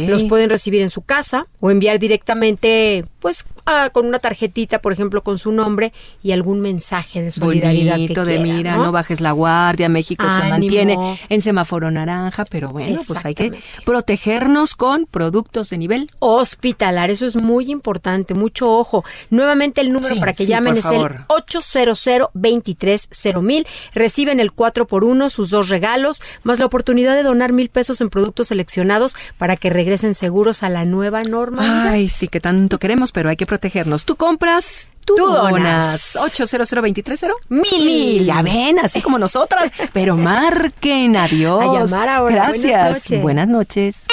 [0.07, 4.93] Los pueden recibir en su casa o enviar directamente, pues, ah, con una tarjetita, por
[4.93, 5.91] ejemplo, con su nombre
[6.23, 8.85] y algún mensaje de solidaridad Bonito que de quiera, mira, ¿no?
[8.85, 8.91] ¿no?
[8.91, 13.51] bajes la guardia, México se mantiene en semáforo naranja, pero bueno, pues hay que
[13.85, 17.09] protegernos con productos de nivel hospitalar.
[17.09, 19.03] Eso es muy importante, mucho ojo.
[19.29, 21.11] Nuevamente el número Sí, para que sí, llamen es favor.
[21.11, 23.09] el 800 23
[23.41, 23.67] mil.
[23.93, 28.01] Reciben el 4 por 1 sus dos regalos, más la oportunidad de donar mil pesos
[28.01, 29.00] en productos seleccionados
[29.37, 31.87] para que regresen seguros a la nueva normalidad.
[31.89, 34.05] Ay, sí que tanto queremos, pero hay que protegernos.
[34.05, 36.13] Tú compras, tú, Tú donas.
[36.13, 36.15] donas.
[36.15, 38.25] 800 23 Mil.
[38.25, 41.15] Ya ven, así como nosotras, pero marquen.
[41.15, 41.61] Adiós.
[41.61, 42.47] A llamar ahora.
[42.49, 42.93] Buenas Gracias.
[43.03, 43.21] noches.
[43.21, 44.05] Buenas noches.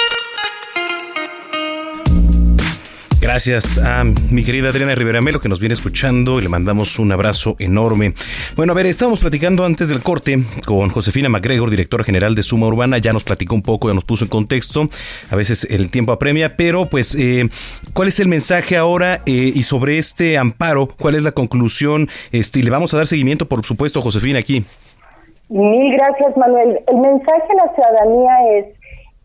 [3.31, 7.11] Gracias a mi querida Adriana Rivera Melo que nos viene escuchando y le mandamos un
[7.11, 8.13] abrazo enorme.
[8.55, 12.65] Bueno, a ver, estábamos platicando antes del corte con Josefina MacGregor, directora general de Suma
[12.65, 14.87] Urbana, ya nos platicó un poco, ya nos puso en contexto,
[15.29, 17.47] a veces el tiempo apremia, pero pues, eh,
[17.93, 20.87] ¿cuál es el mensaje ahora eh, y sobre este amparo?
[20.99, 22.07] ¿Cuál es la conclusión?
[22.31, 24.65] Este, y le vamos a dar seguimiento, por supuesto, Josefina, aquí.
[25.49, 26.79] Mil gracias, Manuel.
[26.87, 28.65] El mensaje a la ciudadanía es,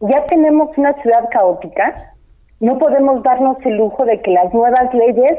[0.00, 2.13] ya tenemos una ciudad caótica,
[2.60, 5.38] no podemos darnos el lujo de que las nuevas leyes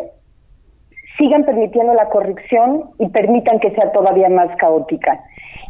[1.17, 5.23] sigan permitiendo la corrupción y permitan que sea todavía más caótica.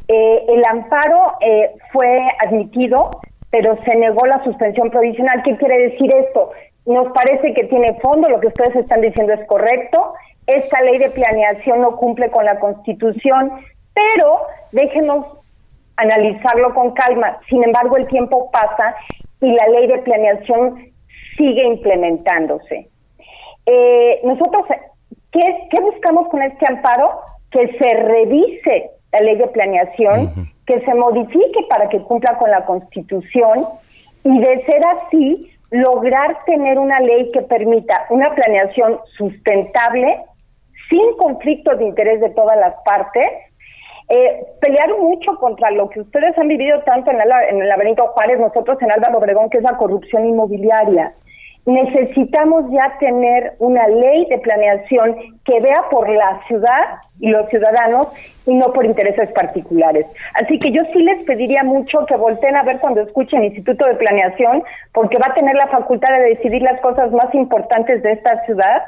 [0.08, 3.12] Eh, el amparo eh, fue admitido,
[3.51, 5.43] pero se negó la suspensión provisional.
[5.43, 6.51] ¿Qué quiere decir esto?
[6.86, 10.13] Nos parece que tiene fondo, lo que ustedes están diciendo es correcto.
[10.47, 13.51] Esta ley de planeación no cumple con la Constitución,
[13.93, 15.25] pero déjenos
[15.97, 17.39] analizarlo con calma.
[17.49, 18.95] Sin embargo, el tiempo pasa
[19.41, 20.94] y la ley de planeación
[21.38, 22.89] sigue implementándose.
[23.65, 24.65] Eh, nosotros,
[25.32, 27.19] ¿qué, ¿qué buscamos con este amparo?
[27.52, 30.32] Que se revise la ley de planeación,
[30.65, 33.65] que se modifique para que cumpla con la Constitución
[34.24, 40.19] y de ser así, lograr tener una ley que permita una planeación sustentable,
[40.89, 43.26] sin conflicto de interés de todas las partes,
[44.10, 48.08] eh, pelear mucho contra lo que ustedes han vivido tanto en el, en el laberinto
[48.10, 51.13] Juárez, nosotros en Álvaro Obregón, que es la corrupción inmobiliaria
[51.65, 58.08] necesitamos ya tener una ley de planeación que vea por la ciudad y los ciudadanos
[58.45, 60.06] y no por intereses particulares.
[60.36, 63.95] Así que yo sí les pediría mucho que volteen a ver cuando escuchen Instituto de
[63.95, 68.45] Planeación, porque va a tener la facultad de decidir las cosas más importantes de esta
[68.45, 68.84] ciudad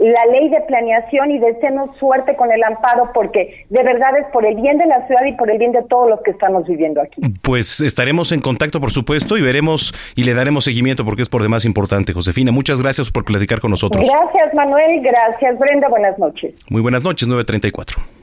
[0.00, 4.46] la ley de planeación y deseenos suerte con el amparo porque de verdad es por
[4.46, 7.02] el bien de la ciudad y por el bien de todos los que estamos viviendo
[7.02, 7.20] aquí.
[7.42, 11.42] Pues estaremos en contacto, por supuesto, y veremos y le daremos seguimiento porque es por
[11.42, 12.14] demás importante.
[12.14, 14.08] Josefina, muchas gracias por platicar con nosotros.
[14.08, 15.02] Gracias, Manuel.
[15.02, 15.88] Gracias, Brenda.
[15.88, 16.54] Buenas noches.
[16.70, 18.19] Muy buenas noches, 934.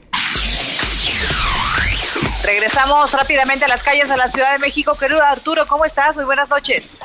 [2.44, 4.92] Regresamos rápidamente a las calles de la Ciudad de México.
[4.98, 6.16] Querido Arturo, ¿cómo estás?
[6.16, 7.00] Muy buenas noches.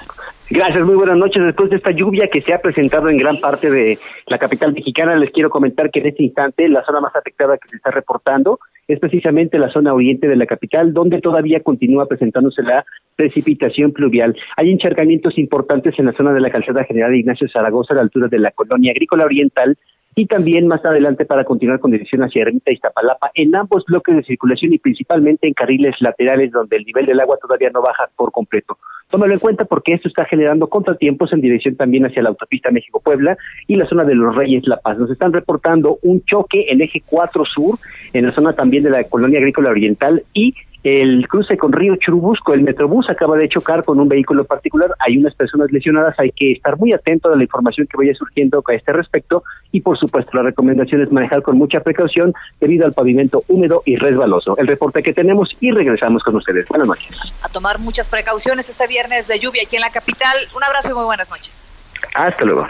[0.50, 1.44] Gracias, muy buenas noches.
[1.44, 5.16] Después de esta lluvia que se ha presentado en gran parte de la capital mexicana,
[5.16, 8.60] les quiero comentar que en este instante la zona más afectada que se está reportando
[8.88, 14.36] es precisamente la zona oriente de la capital, donde todavía continúa presentándose la precipitación pluvial.
[14.58, 18.28] Hay encharcamientos importantes en la zona de la calzada general Ignacio Zaragoza, a la altura
[18.28, 19.78] de la colonia agrícola oriental,
[20.16, 24.16] y también más adelante para continuar con dirección hacia Ermita y Iztapalapa en ambos bloques
[24.16, 28.10] de circulación y principalmente en carriles laterales donde el nivel del agua todavía no baja
[28.16, 28.78] por completo.
[29.10, 33.38] Tómalo en cuenta porque esto está generando contratiempos en dirección también hacia la autopista México-Puebla
[33.68, 34.98] y la zona de los Reyes La Paz.
[34.98, 37.78] Nos están reportando un choque en eje 4 sur
[38.14, 42.54] en la zona también de la colonia agrícola oriental y el cruce con Río Churubusco,
[42.54, 46.52] el Metrobús acaba de chocar con un vehículo particular, hay unas personas lesionadas, hay que
[46.52, 50.32] estar muy atento a la información que vaya surgiendo a este respecto y por supuesto
[50.34, 54.58] la recomendación es manejar con mucha precaución debido al pavimento húmedo y resbaloso.
[54.58, 56.68] El reporte que tenemos y regresamos con ustedes.
[56.68, 57.18] Buenas noches.
[57.42, 60.36] A tomar muchas precauciones este viernes de lluvia aquí en la capital.
[60.56, 61.68] Un abrazo y muy buenas noches.
[62.14, 62.68] Hasta luego.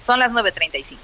[0.00, 0.96] Son las 9.35.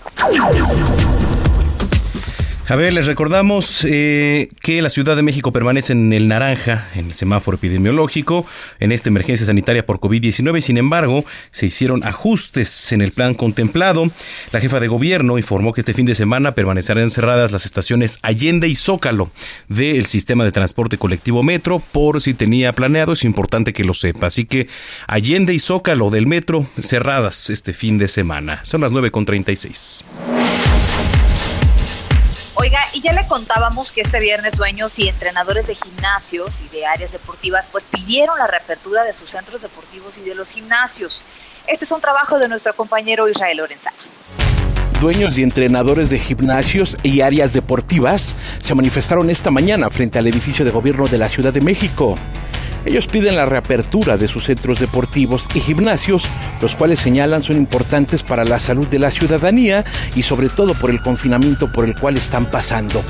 [2.71, 7.07] A ver, les recordamos eh, que la Ciudad de México permanece en el naranja, en
[7.07, 8.47] el semáforo epidemiológico,
[8.79, 10.61] en esta emergencia sanitaria por COVID-19.
[10.61, 14.09] Sin embargo, se hicieron ajustes en el plan contemplado.
[14.53, 18.69] La jefa de gobierno informó que este fin de semana permanecerán cerradas las estaciones Allende
[18.69, 19.33] y Zócalo
[19.67, 23.15] del sistema de transporte colectivo Metro, por si tenía planeado.
[23.15, 24.29] Es importante que lo sepa.
[24.29, 24.69] Así que
[25.09, 28.61] Allende y Zócalo del Metro cerradas este fin de semana.
[28.63, 30.70] Son las 9.36.
[32.61, 36.85] Oiga, y ya le contábamos que este viernes dueños y entrenadores de gimnasios y de
[36.85, 41.25] áreas deportivas pues pidieron la reapertura de sus centros deportivos y de los gimnasios.
[41.67, 43.97] Este es un trabajo de nuestro compañero Israel Lorenzana.
[45.01, 50.63] Dueños y entrenadores de gimnasios y áreas deportivas se manifestaron esta mañana frente al edificio
[50.63, 52.17] de gobierno de la Ciudad de México.
[52.85, 56.29] Ellos piden la reapertura de sus centros deportivos y gimnasios,
[56.61, 60.91] los cuales señalan son importantes para la salud de la ciudadanía y sobre todo por
[60.91, 63.03] el confinamiento por el cual están pasando.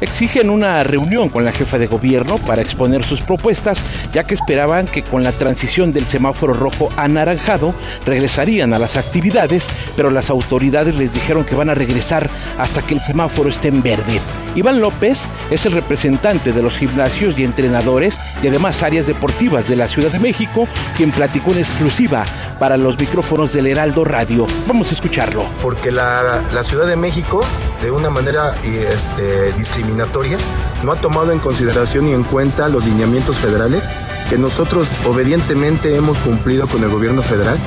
[0.00, 4.86] Exigen una reunión con la jefa de gobierno para exponer sus propuestas, ya que esperaban
[4.86, 10.30] que con la transición del semáforo rojo a anaranjado regresarían a las actividades, pero las
[10.30, 14.20] autoridades les dijeron que van a regresar hasta que el semáforo esté en verde.
[14.54, 19.76] Iván López es el representante de los gimnasios y entrenadores y además áreas deportivas de
[19.76, 22.24] la Ciudad de México, quien platicó en exclusiva
[22.58, 24.46] para los micrófonos del Heraldo Radio.
[24.66, 25.44] Vamos a escucharlo.
[25.60, 27.42] Porque la, Ciudad de México,
[27.82, 30.38] de una manera este, discriminatoria,
[30.82, 33.88] no ha tomado en consideración y en cuenta los lineamientos federales
[34.30, 37.58] que nosotros obedientemente hemos cumplido con el gobierno federal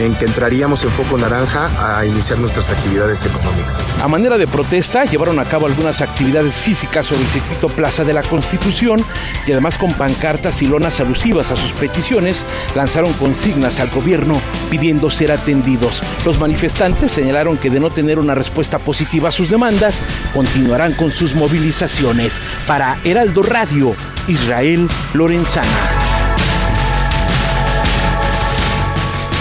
[0.00, 3.74] en que entraríamos en foco naranja a iniciar nuestras actividades económicas.
[4.02, 8.12] A manera de protesta, llevaron a cabo algunas actividades físicas sobre el circuito Plaza de
[8.12, 9.04] la Constitución
[9.46, 15.10] y además con pancartas y lonas alusivas a sus peticiones, lanzaron consignas al gobierno pidiendo
[15.10, 16.02] ser atendidos.
[16.24, 20.02] Los manifestantes señalaron que de no tener una respuesta positiva a sus demandas,
[20.32, 22.40] continuarán con sus movilizaciones.
[22.66, 23.94] Para Heraldo Radio,
[24.28, 25.68] Israel Lorenzana.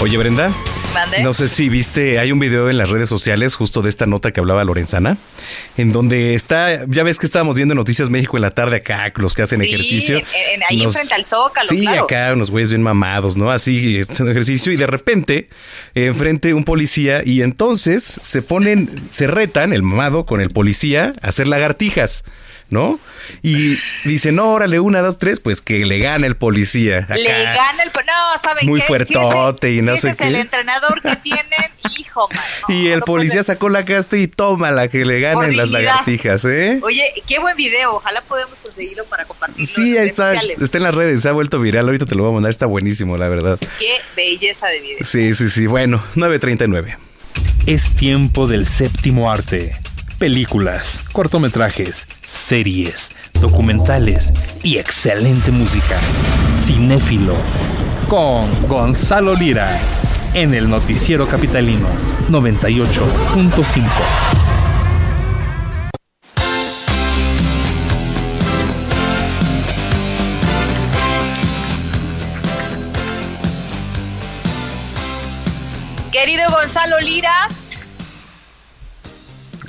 [0.01, 0.51] Oye, Brenda.
[1.21, 4.31] No sé si viste, hay un video en las redes sociales justo de esta nota
[4.31, 5.17] que hablaba Lorenzana,
[5.77, 9.33] en donde está, ya ves que estábamos viendo Noticias México en la tarde acá, los
[9.33, 10.21] que hacen ejercicio.
[10.69, 13.51] ahí al Zócalo, Sí, acá unos güeyes bien mamados, ¿no?
[13.51, 15.49] Así, haciendo ejercicio y de repente
[15.95, 21.29] enfrente un policía y entonces se ponen, se retan el mamado con el policía a
[21.29, 22.23] hacer lagartijas.
[22.69, 22.99] ¿No?
[23.41, 26.99] Y dice, no, órale, una, dos, tres, pues que le gana el policía.
[26.99, 27.15] Acá.
[27.15, 30.27] Le gana el No, ¿saben Muy fuertote y no sé es qué.
[30.27, 31.45] el entrenador que tienen,
[31.97, 32.43] hijo, man.
[32.77, 36.79] y el policía sacó la casta y toma la que le ganen las lagartijas, ¿eh?
[36.83, 37.95] Oye, qué buen video.
[37.95, 39.65] Ojalá podamos conseguirlo para compartirlo.
[39.65, 40.33] Sí, ahí está.
[40.33, 41.85] Está en las redes, se ha vuelto viral.
[41.85, 43.59] Ahorita te lo voy a mandar, está buenísimo, la verdad.
[43.79, 44.97] Qué belleza de video.
[45.03, 45.67] Sí, sí, sí.
[45.67, 46.97] Bueno, 9.39.
[47.65, 49.71] Es tiempo del séptimo arte
[50.23, 53.11] películas, cortometrajes, series,
[53.41, 54.31] documentales
[54.63, 55.97] y excelente música.
[56.63, 57.35] Cinéfilo
[58.07, 59.77] con Gonzalo Lira
[60.33, 61.89] en el Noticiero Capitalino
[62.29, 63.83] 98.5.
[76.13, 77.49] Querido Gonzalo Lira,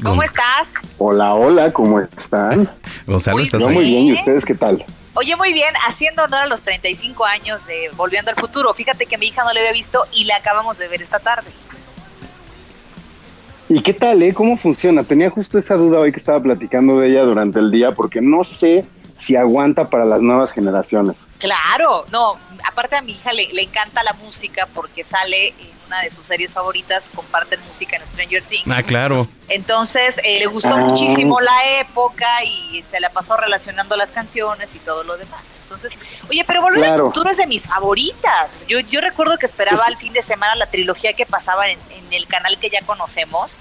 [0.05, 0.73] ¿cómo estás?
[0.99, 2.71] Hola, hola, ¿cómo están?
[3.07, 4.85] Gonzalo, ¿estás Yo muy bien, ¿y ustedes qué tal?
[5.15, 8.75] Oye, muy bien, haciendo honor a los 35 años de Volviendo al Futuro.
[8.75, 11.51] Fíjate que mi hija no la había visto y la acabamos de ver esta tarde.
[13.69, 14.35] ¿Y qué tal, eh?
[14.35, 15.05] ¿Cómo funciona?
[15.05, 18.45] Tenía justo esa duda hoy que estaba platicando de ella durante el día porque no
[18.45, 18.85] sé
[19.19, 21.17] si aguanta para las nuevas generaciones.
[21.39, 22.37] Claro, no,
[22.67, 26.27] aparte a mi hija le, le encanta la música porque sale en una de sus
[26.27, 28.65] series favoritas, comparten música en Stranger Things.
[28.71, 29.29] Ah, claro.
[29.49, 30.77] Entonces eh, le gustó Ah.
[30.79, 35.43] muchísimo la época y se la pasó relacionando las canciones y todo lo demás.
[35.65, 35.93] Entonces,
[36.31, 37.05] oye, pero Volver Claro.
[37.07, 38.67] al Futuro es de mis favoritas.
[38.67, 42.13] Yo, yo recuerdo que esperaba al fin de semana la trilogía que pasaba en, en
[42.13, 43.59] el canal que ya conocemos.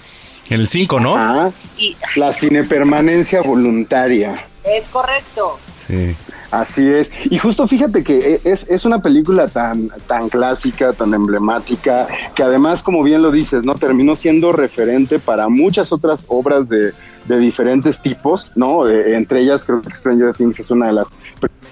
[0.50, 1.54] El 5, ¿no?
[1.78, 4.46] Y la cinepermanencia voluntaria.
[4.64, 5.60] Es correcto.
[5.88, 6.16] Sí.
[6.52, 7.10] Así es.
[7.26, 12.44] Y justo fíjate que e, es, es una película tan, tan clásica, tan emblemática, que
[12.44, 13.74] además, como bien lo dices, ¿no?
[13.74, 16.94] Terminó siendo referente para muchas otras obras de,
[17.26, 18.88] de diferentes tipos, ¿no?
[18.88, 21.08] Eh, entre ellas creo que Stranger Things es una de las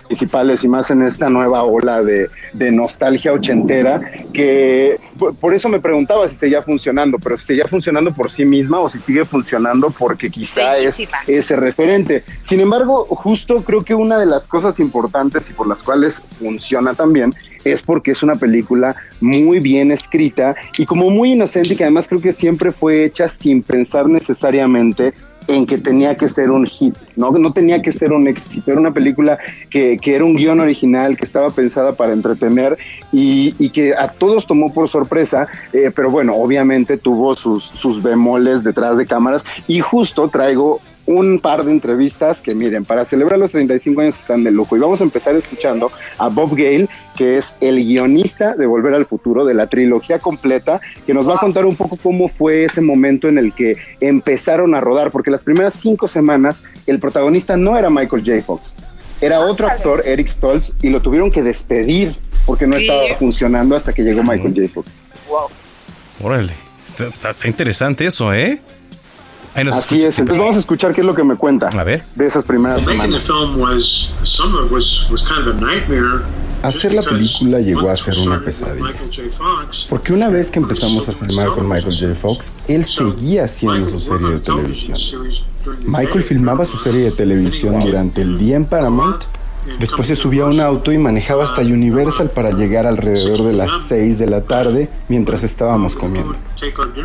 [0.08, 4.02] principales y más en esta nueva ola de, de nostalgia ochentera,
[4.34, 8.43] que por, por eso me preguntaba si seguía funcionando, pero si seguía funcionando por sí
[8.45, 10.97] misma o si sigue funcionando porque quizá es
[11.28, 12.24] ese referente.
[12.47, 16.93] Sin embargo, justo creo que una de las cosas importantes y por las cuales funciona
[16.93, 17.34] también
[17.64, 22.08] es porque es una película muy bien escrita y como muy inocente y que además
[22.08, 25.14] creo que siempre fue hecha sin pensar necesariamente
[25.52, 27.32] en que tenía que ser un hit, ¿no?
[27.32, 29.38] No tenía que ser un éxito, era una película
[29.70, 32.78] que, que era un guion original, que estaba pensada para entretener
[33.12, 38.02] y, y que a todos tomó por sorpresa, eh, pero bueno, obviamente tuvo sus, sus
[38.02, 43.39] bemoles detrás de cámaras y justo traigo un par de entrevistas que miren, para celebrar
[43.39, 46.88] los 35 años están de lujo y vamos a empezar escuchando a Bob Gale,
[47.18, 51.36] que es el guionista de Volver al Futuro, de la trilogía completa, que nos va
[51.36, 55.32] a contar un poco cómo fue ese momento en el que empezaron a rodar, porque
[55.32, 58.41] las primeras cinco semanas el protagonista no era Michael J.
[58.43, 58.74] Fox,
[59.22, 63.93] era otro actor, Eric Stoltz, y lo tuvieron que despedir porque no estaba funcionando hasta
[63.93, 64.68] que llegó Michael J.
[64.74, 64.89] Fox.
[66.24, 66.54] Órale.
[66.86, 68.60] Está, está- está interesante eso, ¿eh?
[69.54, 71.84] Ahí nos Así es, entonces vamos a escuchar qué es lo que me cuenta A
[71.84, 72.04] ver.
[72.16, 73.22] de esas primeras semanas.
[76.64, 78.86] Hacer la película llegó a ser una pesadilla.
[78.88, 79.38] Michael J.
[79.38, 79.88] Fox.
[79.89, 82.14] Porque una vez que empezamos a filmar con Michael J.
[82.16, 84.97] Fox, él seguía haciendo su serie de televisión.
[85.86, 89.24] Michael filmaba su serie de televisión durante el día en Paramount,
[89.80, 93.72] después se subía a un auto y manejaba hasta Universal para llegar alrededor de las
[93.88, 96.36] 6 de la tarde mientras estábamos comiendo.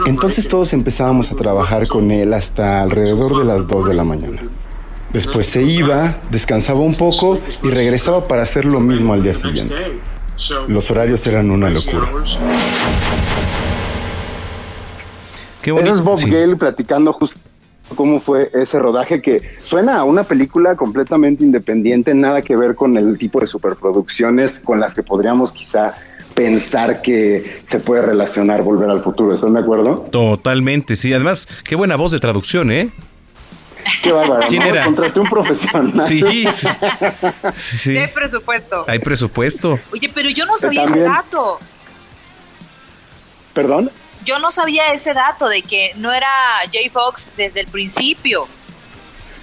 [0.07, 4.43] Entonces todos empezábamos a trabajar con él hasta alrededor de las 2 de la mañana.
[5.13, 9.75] Después se iba, descansaba un poco y regresaba para hacer lo mismo al día siguiente.
[10.69, 12.11] Los horarios eran una locura.
[15.63, 16.31] Qué Eso es Bob Sí.
[16.31, 17.41] Gale platicando justo
[17.95, 22.97] cómo fue ese rodaje que suena a una película completamente independiente, nada que ver con
[22.97, 25.95] el tipo de superproducciones con las que podríamos quizá
[26.35, 29.35] pensar que se puede relacionar Volver al Futuro.
[29.35, 30.05] ¿Están de acuerdo?
[30.11, 31.13] Totalmente, sí.
[31.13, 32.91] Además, qué buena voz de traducción, ¿eh?
[34.03, 34.47] Qué bárbaro.
[34.49, 34.69] ¿Quién ¿no?
[34.69, 34.85] era?
[34.85, 36.01] Contraté un profesional.
[36.07, 36.21] Sí,
[36.53, 36.69] sí.
[37.55, 37.95] Sí, sí.
[37.95, 38.85] ¿Qué presupuesto?
[38.87, 39.79] Hay presupuesto.
[39.93, 41.59] Oye, pero yo no sabía ese dato.
[43.55, 43.91] ¿Perdón?
[44.27, 46.29] Yo no sabía ese dato de que no era
[46.65, 46.91] J.
[46.93, 48.49] Fox desde el principio.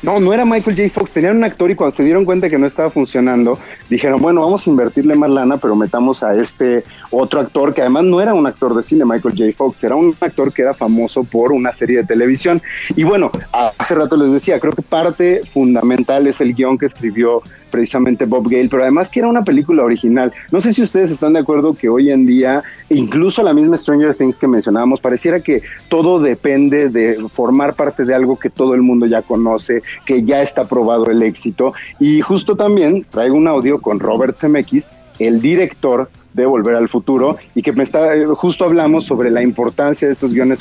[0.03, 0.89] No, no era Michael J.
[0.89, 3.57] Fox, tenían un actor y cuando se dieron cuenta que no estaba funcionando,
[3.89, 8.03] dijeron, bueno, vamos a invertirle más lana, pero metamos a este otro actor que además
[8.03, 9.53] no era un actor de cine, Michael J.
[9.55, 12.61] Fox, era un actor que era famoso por una serie de televisión.
[12.97, 13.31] Y bueno,
[13.77, 17.41] hace rato les decía, creo que parte fundamental es el guion que escribió
[17.73, 20.31] precisamente Bob Gale, pero además que era una película original.
[20.51, 24.13] No sé si ustedes están de acuerdo que hoy en día, incluso la misma Stranger
[24.13, 28.83] Things que mencionábamos, pareciera que todo depende de formar parte de algo que todo el
[28.83, 31.73] mundo ya conoce, que ya está probado el éxito.
[31.99, 34.87] Y justo también traigo un audio con Robert Zemeckis,
[35.19, 39.43] el director de Volver al Futuro, y que me está, eh, justo hablamos sobre la
[39.43, 40.59] importancia de estos guiones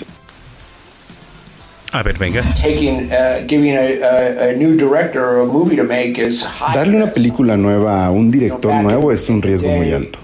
[1.92, 2.42] A ver, venga.
[6.44, 6.74] uh.
[6.74, 10.18] Darle una película nueva a un director nuevo es un riesgo muy alto.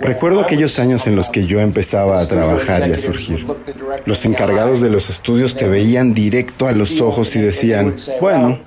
[0.00, 3.46] Recuerdo aquellos años en los que yo empezaba a trabajar y a surgir.
[4.06, 8.60] Los encargados de los estudios te veían directo a los ojos y decían, bueno,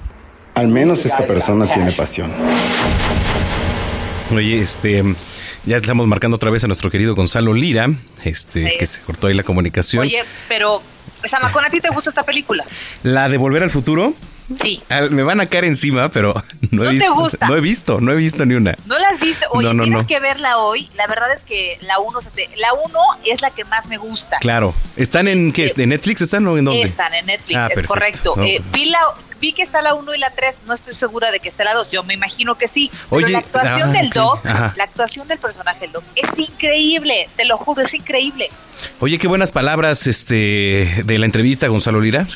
[0.53, 2.31] al menos esta persona tiene pasión.
[4.31, 5.03] Oye, este,
[5.65, 7.89] ya estamos marcando otra vez a nuestro querido Gonzalo Lira,
[8.23, 10.03] este, que se cortó ahí la comunicación.
[10.03, 10.81] Oye, pero,
[11.25, 12.63] Samacón, ¿a ti te gusta esta película?
[13.03, 14.13] La de Volver al Futuro.
[14.61, 14.81] Sí.
[14.89, 16.33] Al- me van a caer encima, pero
[16.71, 17.13] no he ¿No te visto.
[17.15, 17.47] gusta?
[17.47, 18.75] No he visto, no he visto ni una.
[18.85, 19.45] ¿No la has visto?
[19.51, 20.89] Oye, No, no, tienes que verla hoy.
[20.95, 22.19] La verdad es que la 1
[22.57, 24.37] la uno es la que más me gusta.
[24.39, 24.73] Claro.
[24.95, 25.71] ¿Están en qué?
[25.77, 26.81] ¿En Netflix están o en dónde?
[26.83, 28.33] Están en Netflix, Ah, es correcto.
[28.43, 28.71] Eh, pues.
[28.71, 28.99] vi, la,
[29.39, 31.73] vi que está la 1 y la 3, no estoy segura de que esté la
[31.73, 32.91] 2, yo me imagino que sí.
[33.09, 34.73] Oye, pero la actuación ah, del ok, Doc, ajá.
[34.77, 38.49] la actuación del personaje del Doc es increíble, te lo juro, es increíble.
[38.99, 42.27] Oye, qué buenas palabras este, de la entrevista, Gonzalo Lira.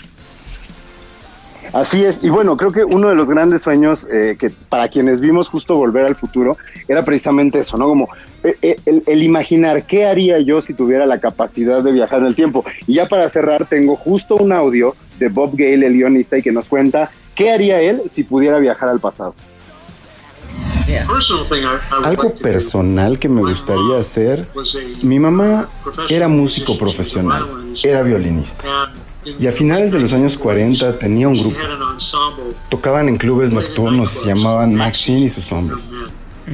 [1.74, 5.20] Así es, y bueno, creo que uno de los grandes sueños eh, que para quienes
[5.20, 6.57] vimos justo volver al futuro
[6.88, 7.88] era precisamente eso, ¿no?
[7.88, 8.09] Como
[8.43, 12.28] eh, eh, el, el imaginar qué haría yo si tuviera la capacidad de viajar en
[12.28, 12.63] el tiempo.
[12.86, 16.51] Y ya para cerrar, tengo justo un audio de Bob Gale, el guionista, y que
[16.51, 19.36] nos cuenta qué haría él si pudiera viajar al pasado.
[22.03, 24.47] Algo personal que me gustaría hacer.
[25.03, 25.68] Mi mamá
[26.09, 27.45] era músico profesional,
[27.84, 28.63] era violinista.
[29.39, 31.57] Y a finales de los años 40 tenía un grupo.
[32.69, 35.89] Tocaban en clubes nocturnos y se llamaban Maxine y sus hombres.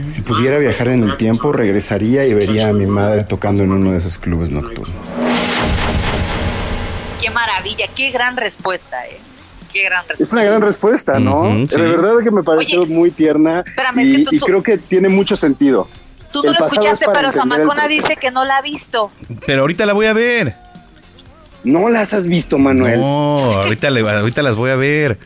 [0.06, 3.92] Si pudiera viajar en el tiempo, regresaría y vería a mi madre tocando en uno
[3.92, 4.96] de esos clubes nocturnos.
[7.22, 9.20] Qué maravilla, qué gran respuesta, eh.
[9.72, 10.24] Qué gran respuesta.
[10.24, 11.42] Es una gran respuesta, ¿no?
[11.42, 11.80] Ujú, sí.
[11.82, 14.64] De verdad que me pareció muy tierna espérame, es y, que tú- y tú- creo
[14.64, 15.88] que tiene mucho sentido.
[16.32, 19.12] Tú no El lo escuchaste, es pero Samacona dice que no la ha visto.
[19.46, 20.56] Pero ahorita la voy a ver.
[21.64, 23.00] No las has visto, Manuel.
[23.00, 25.18] No, ahorita, le- ahorita las voy a ver.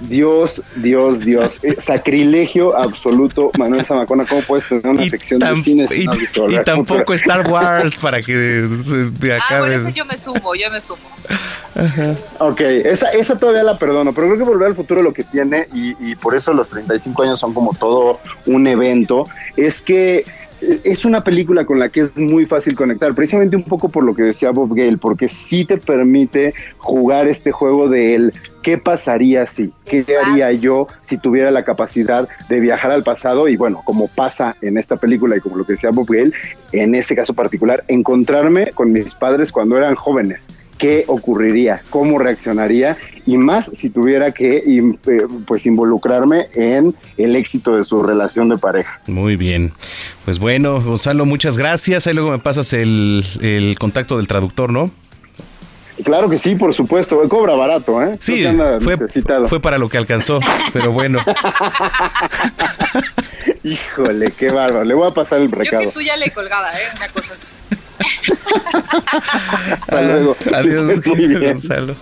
[0.00, 1.58] Dios, Dios, Dios.
[1.64, 4.24] Eh, sacrilegio absoluto, Manuel Zamacona.
[4.26, 7.12] ¿Cómo puedes tener una sección de cine sin Y, y tampoco?
[7.14, 8.32] Star Wars para que
[9.18, 9.80] te Ah, por acabes.
[9.80, 11.00] eso yo me sumo, yo me sumo.
[12.38, 15.66] Ok, esa, esa todavía la perdono, pero creo que Volver al Futuro lo que tiene,
[15.74, 19.24] y, y por eso los 35 años son como todo un evento,
[19.56, 20.24] es que
[20.60, 24.14] es una película con la que es muy fácil conectar, precisamente un poco por lo
[24.14, 28.32] que decía Bob Gale, porque sí te permite jugar este juego de él.
[28.62, 29.72] ¿Qué pasaría si?
[29.84, 33.48] ¿Qué haría yo si tuviera la capacidad de viajar al pasado?
[33.48, 36.32] Y bueno, como pasa en esta película y como lo que decía Bob Gale,
[36.72, 40.40] en este caso particular, encontrarme con mis padres cuando eran jóvenes
[40.78, 47.76] qué ocurriría, cómo reaccionaría y más si tuviera que eh, pues involucrarme en el éxito
[47.76, 49.00] de su relación de pareja.
[49.06, 49.72] Muy bien.
[50.24, 52.06] Pues bueno, Gonzalo, muchas gracias.
[52.06, 54.90] Ahí luego me pasas el, el contacto del traductor, ¿no?
[56.04, 58.16] Claro que sí, por supuesto, cobra barato, ¿eh?
[58.20, 58.80] Sí, No
[59.48, 60.38] fue, para lo que alcanzó,
[60.72, 61.18] pero bueno.
[63.64, 64.84] Híjole, qué bárbaro.
[64.84, 65.82] Le voy a pasar el Yo recado.
[65.82, 66.82] que tú ya le colgaba, ¿eh?
[66.96, 67.42] Una cosa así.
[69.80, 70.36] Hasta luego.
[70.54, 71.54] Adiós, Muy bien.
[71.54, 71.94] Gonzalo.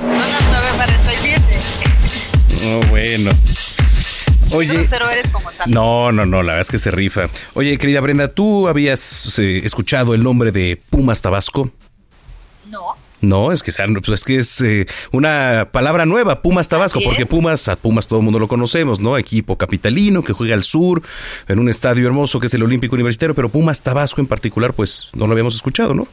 [0.00, 0.42] Son las
[2.60, 2.80] 9.47.
[2.80, 3.30] No, bueno.
[4.52, 4.88] Oye.
[5.66, 7.26] No, no, no, la verdad es que se rifa.
[7.54, 11.70] Oye, querida Brenda, ¿tú habías eh, escuchado el nombre de Pumas Tabasco?
[12.70, 12.96] No.
[13.20, 17.24] No, es que, pues es, que es eh, una palabra nueva, Pumas Tabasco, porque.
[17.26, 19.16] Pumas, a Pumas todo el mundo lo conocemos, ¿no?
[19.16, 21.02] Equipo capitalino que juega al sur,
[21.48, 25.08] en un estadio hermoso que es el Olímpico Universitario, pero Pumas Tabasco en particular, pues
[25.14, 26.08] no lo habíamos escuchado, ¿no?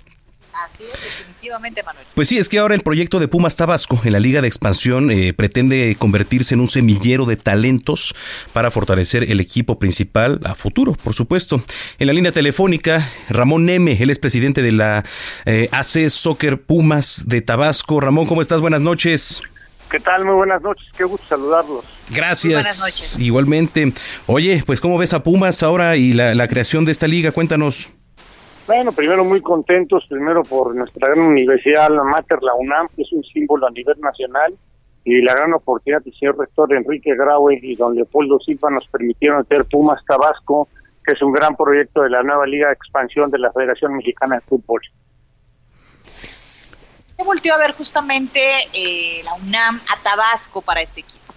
[0.54, 2.06] Así es, definitivamente, Manuel.
[2.16, 5.12] Pues sí, es que ahora el proyecto de Pumas Tabasco en la Liga de Expansión
[5.12, 8.16] eh, pretende convertirse en un semillero de talentos
[8.54, 11.62] para fortalecer el equipo principal a futuro, por supuesto.
[12.00, 15.04] En la línea telefónica, Ramón Neme, él es presidente de la
[15.46, 18.00] eh, AC Soccer Pumas de Tabasco.
[18.00, 18.62] Ramón, ¿cómo estás?
[18.62, 19.42] Buenas noches.
[19.90, 20.26] ¿Qué tal?
[20.26, 21.86] Muy buenas noches, qué gusto saludarlos.
[22.10, 22.54] Gracias.
[22.54, 23.20] buenas noches.
[23.20, 23.94] Igualmente.
[24.26, 27.32] Oye, pues ¿cómo ves a Pumas ahora y la, la creación de esta liga?
[27.32, 27.92] Cuéntanos.
[28.66, 33.12] Bueno, primero muy contentos, primero por nuestra gran universidad, la Mater, la UNAM, que es
[33.12, 34.56] un símbolo a nivel nacional,
[35.04, 39.44] y la gran oportunidad del señor rector Enrique Graue y don Leopoldo Silva nos permitieron
[39.46, 40.70] tener Pumas Tabasco,
[41.06, 44.36] que es un gran proyecto de la nueva Liga de Expansión de la Federación Mexicana
[44.36, 44.82] de Fútbol.
[47.18, 48.40] Se volteó a ver justamente
[48.72, 51.34] eh, la UNAM a Tabasco para este equipo.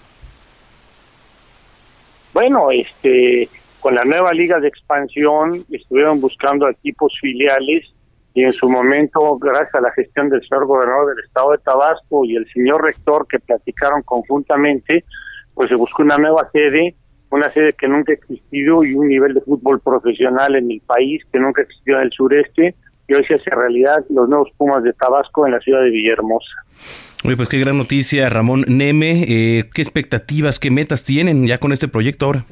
[2.32, 3.48] Bueno, este,
[3.86, 7.84] con la nueva liga de expansión estuvieron buscando equipos filiales
[8.34, 12.24] y en su momento, gracias a la gestión del señor gobernador del estado de Tabasco
[12.24, 15.04] y el señor rector que platicaron conjuntamente,
[15.54, 16.96] pues se buscó una nueva sede,
[17.30, 21.22] una sede que nunca ha existido y un nivel de fútbol profesional en el país
[21.32, 22.74] que nunca existió en el sureste
[23.06, 26.50] y hoy se hace realidad los nuevos Pumas de Tabasco en la ciudad de Villahermosa.
[27.24, 29.22] Oye, pues qué gran noticia, Ramón Neme.
[29.28, 32.44] Eh, ¿Qué expectativas, qué metas tienen ya con este proyecto ahora?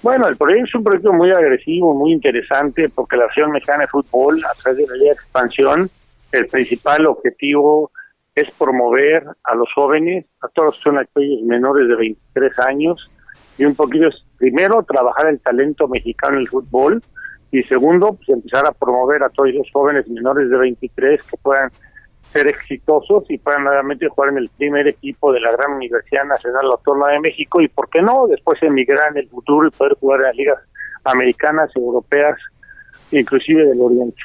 [0.00, 3.88] Bueno, el proyecto es un proyecto muy agresivo, muy interesante, porque la Acción Mexicana de
[3.88, 5.90] Fútbol, a través de la Expansión,
[6.30, 7.90] el principal objetivo
[8.34, 13.10] es promover a los jóvenes, a todos los que son aquellos menores de 23 años,
[13.58, 17.02] y un poquito es, primero, trabajar el talento mexicano en el fútbol,
[17.50, 21.70] y segundo, pues empezar a promover a todos los jóvenes menores de 23 que puedan
[22.32, 26.66] ser exitosos y puedan nuevamente jugar en el primer equipo de la gran Universidad Nacional
[26.66, 30.20] Autónoma de México y, ¿por qué no?, después emigrar en el futuro y poder jugar
[30.20, 30.58] en las ligas
[31.04, 32.38] americanas, europeas,
[33.10, 34.20] inclusive del Oriente.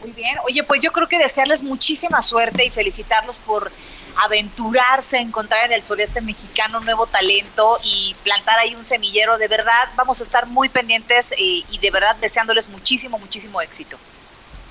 [0.00, 0.36] Muy bien.
[0.44, 3.70] Oye, pues yo creo que desearles muchísima suerte y felicitarlos por
[4.22, 9.38] aventurarse a encontrar en el sureste mexicano nuevo talento y plantar ahí un semillero.
[9.38, 13.96] De verdad, vamos a estar muy pendientes eh, y de verdad deseándoles muchísimo, muchísimo éxito.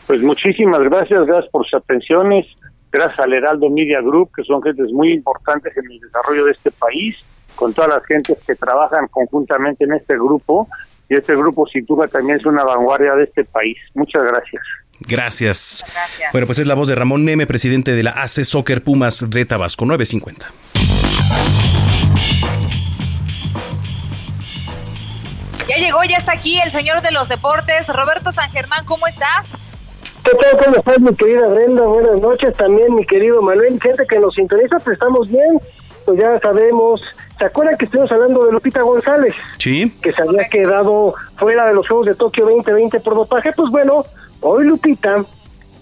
[0.07, 2.45] Pues muchísimas gracias, gracias por sus atenciones,
[2.91, 6.71] gracias al Heraldo Media Group, que son gentes muy importantes en el desarrollo de este
[6.71, 7.23] país,
[7.55, 10.67] con todas las gentes que trabajan conjuntamente en este grupo,
[11.09, 13.77] y este grupo sin duda también es una vanguardia de este país.
[13.93, 14.63] Muchas gracias.
[14.99, 15.85] Gracias.
[16.31, 19.45] Bueno, pues es la voz de Ramón Neme, presidente de la AC Soccer Pumas de
[19.45, 20.47] Tabasco, 950.
[25.67, 29.55] Ya llegó, ya está aquí el señor de los deportes, Roberto San Germán, ¿cómo estás?
[30.23, 30.63] ¿Qué tal?
[30.63, 31.85] ¿Cómo estás, mi querida Brenda?
[31.85, 33.77] Buenas noches también, mi querido Manuel.
[33.81, 35.59] Gente que nos sintoniza, pues estamos bien.
[36.05, 37.01] Pues ya sabemos.
[37.37, 39.33] ¿Se acuerdan que estuvimos hablando de Lupita González?
[39.57, 39.91] Sí.
[40.01, 43.51] Que se había quedado fuera de los Juegos de Tokio 2020 por dopaje.
[43.53, 44.05] Pues bueno,
[44.39, 45.25] hoy Lupita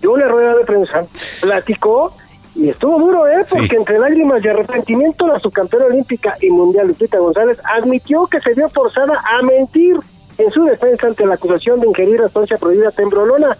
[0.01, 1.05] dio una rueda de prensa,
[1.43, 2.13] platicó
[2.55, 3.45] y estuvo duro, ¿eh?
[3.47, 8.55] Porque entre lágrimas y arrepentimiento, la subcampeona olímpica y mundial Lupita González admitió que se
[8.55, 9.97] vio forzada a mentir
[10.39, 13.55] en su defensa ante la acusación de ingerir sustancia prohibida tembrolona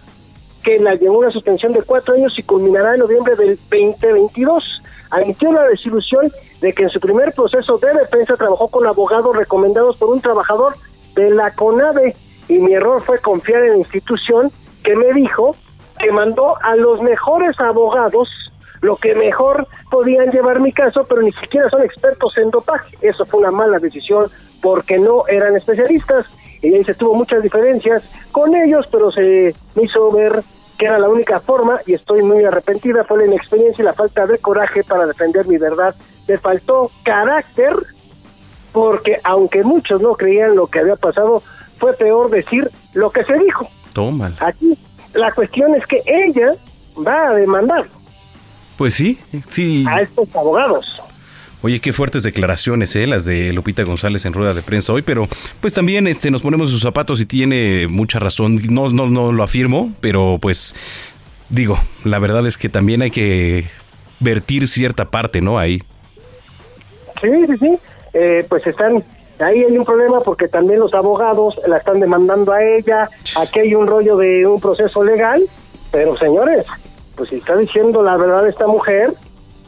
[0.62, 4.82] que la llevó una suspensión de cuatro años y culminará en noviembre del 2022.
[5.10, 9.96] Admitió la desilusión de que en su primer proceso de defensa trabajó con abogados recomendados
[9.96, 10.74] por un trabajador
[11.14, 12.16] de la CONAVE
[12.48, 14.50] y mi error fue confiar en la institución
[14.82, 15.56] que me dijo
[15.98, 18.28] que mandó a los mejores abogados
[18.80, 22.96] lo que mejor podían llevar mi caso, pero ni siquiera son expertos en dopaje.
[23.00, 24.26] Eso fue una mala decisión
[24.60, 26.26] porque no eran especialistas
[26.62, 30.42] y ahí se tuvo muchas diferencias con ellos, pero se me hizo ver
[30.78, 34.26] que era la única forma y estoy muy arrepentida por la inexperiencia y la falta
[34.26, 35.94] de coraje para defender mi verdad.
[36.26, 37.74] Me faltó carácter
[38.72, 41.42] porque aunque muchos no creían lo que había pasado,
[41.78, 43.68] fue peor decir lo que se dijo.
[43.92, 44.34] Tómala.
[44.40, 44.76] Aquí
[45.14, 46.54] la cuestión es que ella
[47.06, 47.84] va a demandar
[48.76, 49.84] Pues sí, sí.
[49.88, 51.00] a estos abogados.
[51.64, 53.06] Oye, qué fuertes declaraciones, ¿eh?
[53.06, 55.28] las de Lupita González en rueda de prensa hoy, pero
[55.60, 58.58] pues también este, nos ponemos sus zapatos y tiene mucha razón.
[58.68, 60.74] No, no, no lo afirmo, pero pues
[61.50, 63.66] digo, la verdad es que también hay que
[64.18, 65.56] vertir cierta parte, ¿no?
[65.56, 65.80] Ahí.
[67.20, 67.78] Sí, sí, sí.
[68.12, 69.04] Eh, pues están,
[69.38, 73.08] ahí hay un problema porque también los abogados la están demandando a ella.
[73.36, 75.40] Aquí hay un rollo de un proceso legal,
[75.92, 76.66] pero señores,
[77.14, 79.12] pues si está diciendo la verdad esta mujer,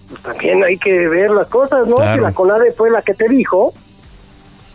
[0.08, 1.96] pues también hay que ver las cosas, ¿no?
[1.96, 2.14] Claro.
[2.16, 3.72] Si la CONADE fue la que te dijo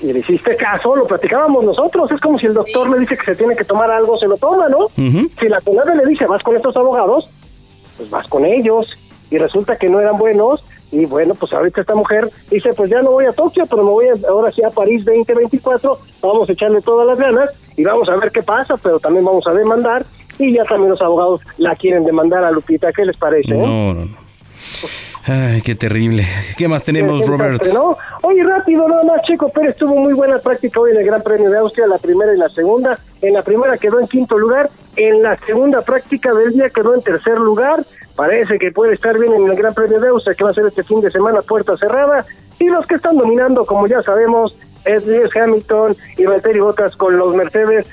[0.01, 2.09] y le hiciste caso, lo platicábamos nosotros.
[2.11, 4.37] Es como si el doctor le dice que se tiene que tomar algo, se lo
[4.37, 4.87] toma, ¿no?
[5.39, 7.29] Si la CONADE le dice, vas con estos abogados,
[7.97, 8.97] pues vas con ellos.
[9.31, 10.63] Y resulta que no eran buenos.
[10.91, 13.91] Y bueno, pues ahorita esta mujer dice, pues ya no voy a Tokio, pero me
[13.91, 15.99] voy a- ahora sí a París 2024.
[16.23, 19.45] Vamos a echarle todas las ganas y vamos a ver qué pasa, pero también vamos
[19.45, 20.03] a demandar.
[20.39, 22.91] Y ya también los abogados la quieren demandar a Lupita.
[22.91, 23.53] ¿Qué les parece?
[23.53, 23.57] eh?
[23.57, 24.17] No, no, no.
[25.29, 26.23] Ay, qué terrible.
[26.57, 27.63] ¿Qué más tenemos, Qué Robert?
[27.71, 27.95] ¿no?
[28.23, 31.51] Oye, rápido, nada más, Checo Pérez tuvo muy buena práctica hoy en el Gran Premio
[31.51, 32.97] de Austria, la primera y la segunda.
[33.21, 37.03] En la primera quedó en quinto lugar, en la segunda práctica del día quedó en
[37.03, 37.83] tercer lugar.
[38.15, 40.65] Parece que puede estar bien en el Gran Premio de Austria, que va a ser
[40.65, 42.25] este fin de semana, puerta cerrada.
[42.57, 47.17] Y los que están dominando, como ya sabemos, es Lewis Hamilton y Valtteri Bottas con
[47.17, 47.85] los Mercedes.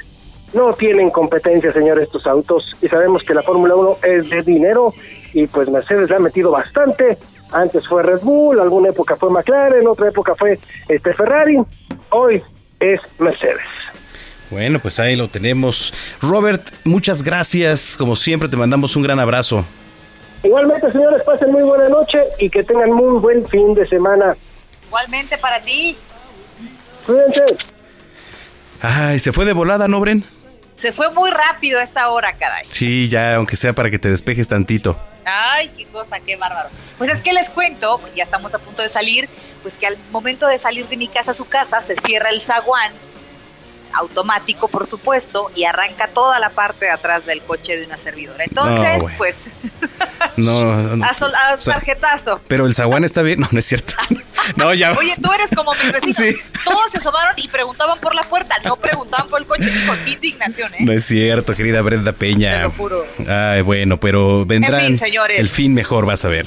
[0.55, 2.65] No tienen competencia, señores, estos autos.
[2.81, 4.95] Y sabemos que la Fórmula 1 es de dinero
[5.33, 7.19] y pues Mercedes le ha metido bastante.
[7.53, 11.59] Antes fue Red Bull, alguna época fue McLaren, otra época fue este Ferrari.
[12.11, 12.43] Hoy
[12.81, 13.63] es Mercedes.
[14.51, 15.93] Bueno, pues ahí lo tenemos.
[16.23, 17.97] Robert, muchas gracias.
[17.97, 19.65] Como siempre, te mandamos un gran abrazo.
[20.43, 24.37] Igualmente, señores, pasen muy buena noche y que tengan muy buen fin de semana.
[24.87, 25.97] Igualmente para ti.
[27.05, 27.43] Cuídense.
[28.81, 30.25] Ay, se fue de volada, ¿no, Bren?
[30.77, 32.67] Se fue muy rápido esta hora, caray.
[32.71, 34.99] Sí, ya, aunque sea para que te despejes tantito.
[35.25, 36.69] Ay, qué cosa, qué bárbaro.
[36.99, 39.29] Pues es que les cuento, porque ya estamos a punto de salir,
[39.63, 42.43] pues que al momento de salir de mi casa a su casa se cierra el
[42.43, 42.93] zaguán.
[43.97, 48.45] Automático, por supuesto, y arranca toda la parte de atrás del coche de una servidora.
[48.45, 49.37] Entonces, No, pues,
[50.37, 51.05] No, no.
[51.05, 52.41] a, sol- a O sea, tarjetazo.
[52.49, 53.41] Pero el zaguán está bien.
[53.41, 53.95] No, no es cierto.
[54.55, 54.93] No, ya.
[54.93, 56.15] Oye, tú eres como mis vecinos.
[56.15, 56.37] Sí.
[56.65, 59.69] Todos se asomaron y preguntaban por la puerta, no preguntaban por el coche.
[59.89, 60.85] Con qué indignación, ¿eh?
[60.85, 62.59] No es cierto, querida Brenda Peña.
[62.59, 63.07] Te lo juro.
[63.29, 65.41] Ay, bueno, pero vendrán En fin, señores.
[65.41, 66.47] el fin mejor, vas a ver.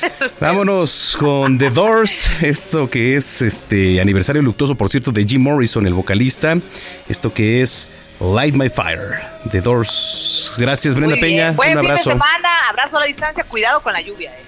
[0.40, 5.86] Vámonos con The Doors, esto que es este aniversario luctuoso, por cierto, de Jim Morrison,
[5.86, 6.56] el vocalista.
[7.08, 7.88] Esto que es
[8.20, 9.18] Light My Fire.
[9.50, 10.52] The Doors.
[10.58, 11.16] Gracias, Brenda.
[11.16, 11.52] Peña.
[11.52, 12.10] Buen Un fin de abrazo.
[12.10, 14.30] semana, abrazo a la distancia, cuidado con la lluvia.
[14.30, 14.47] ¿eh?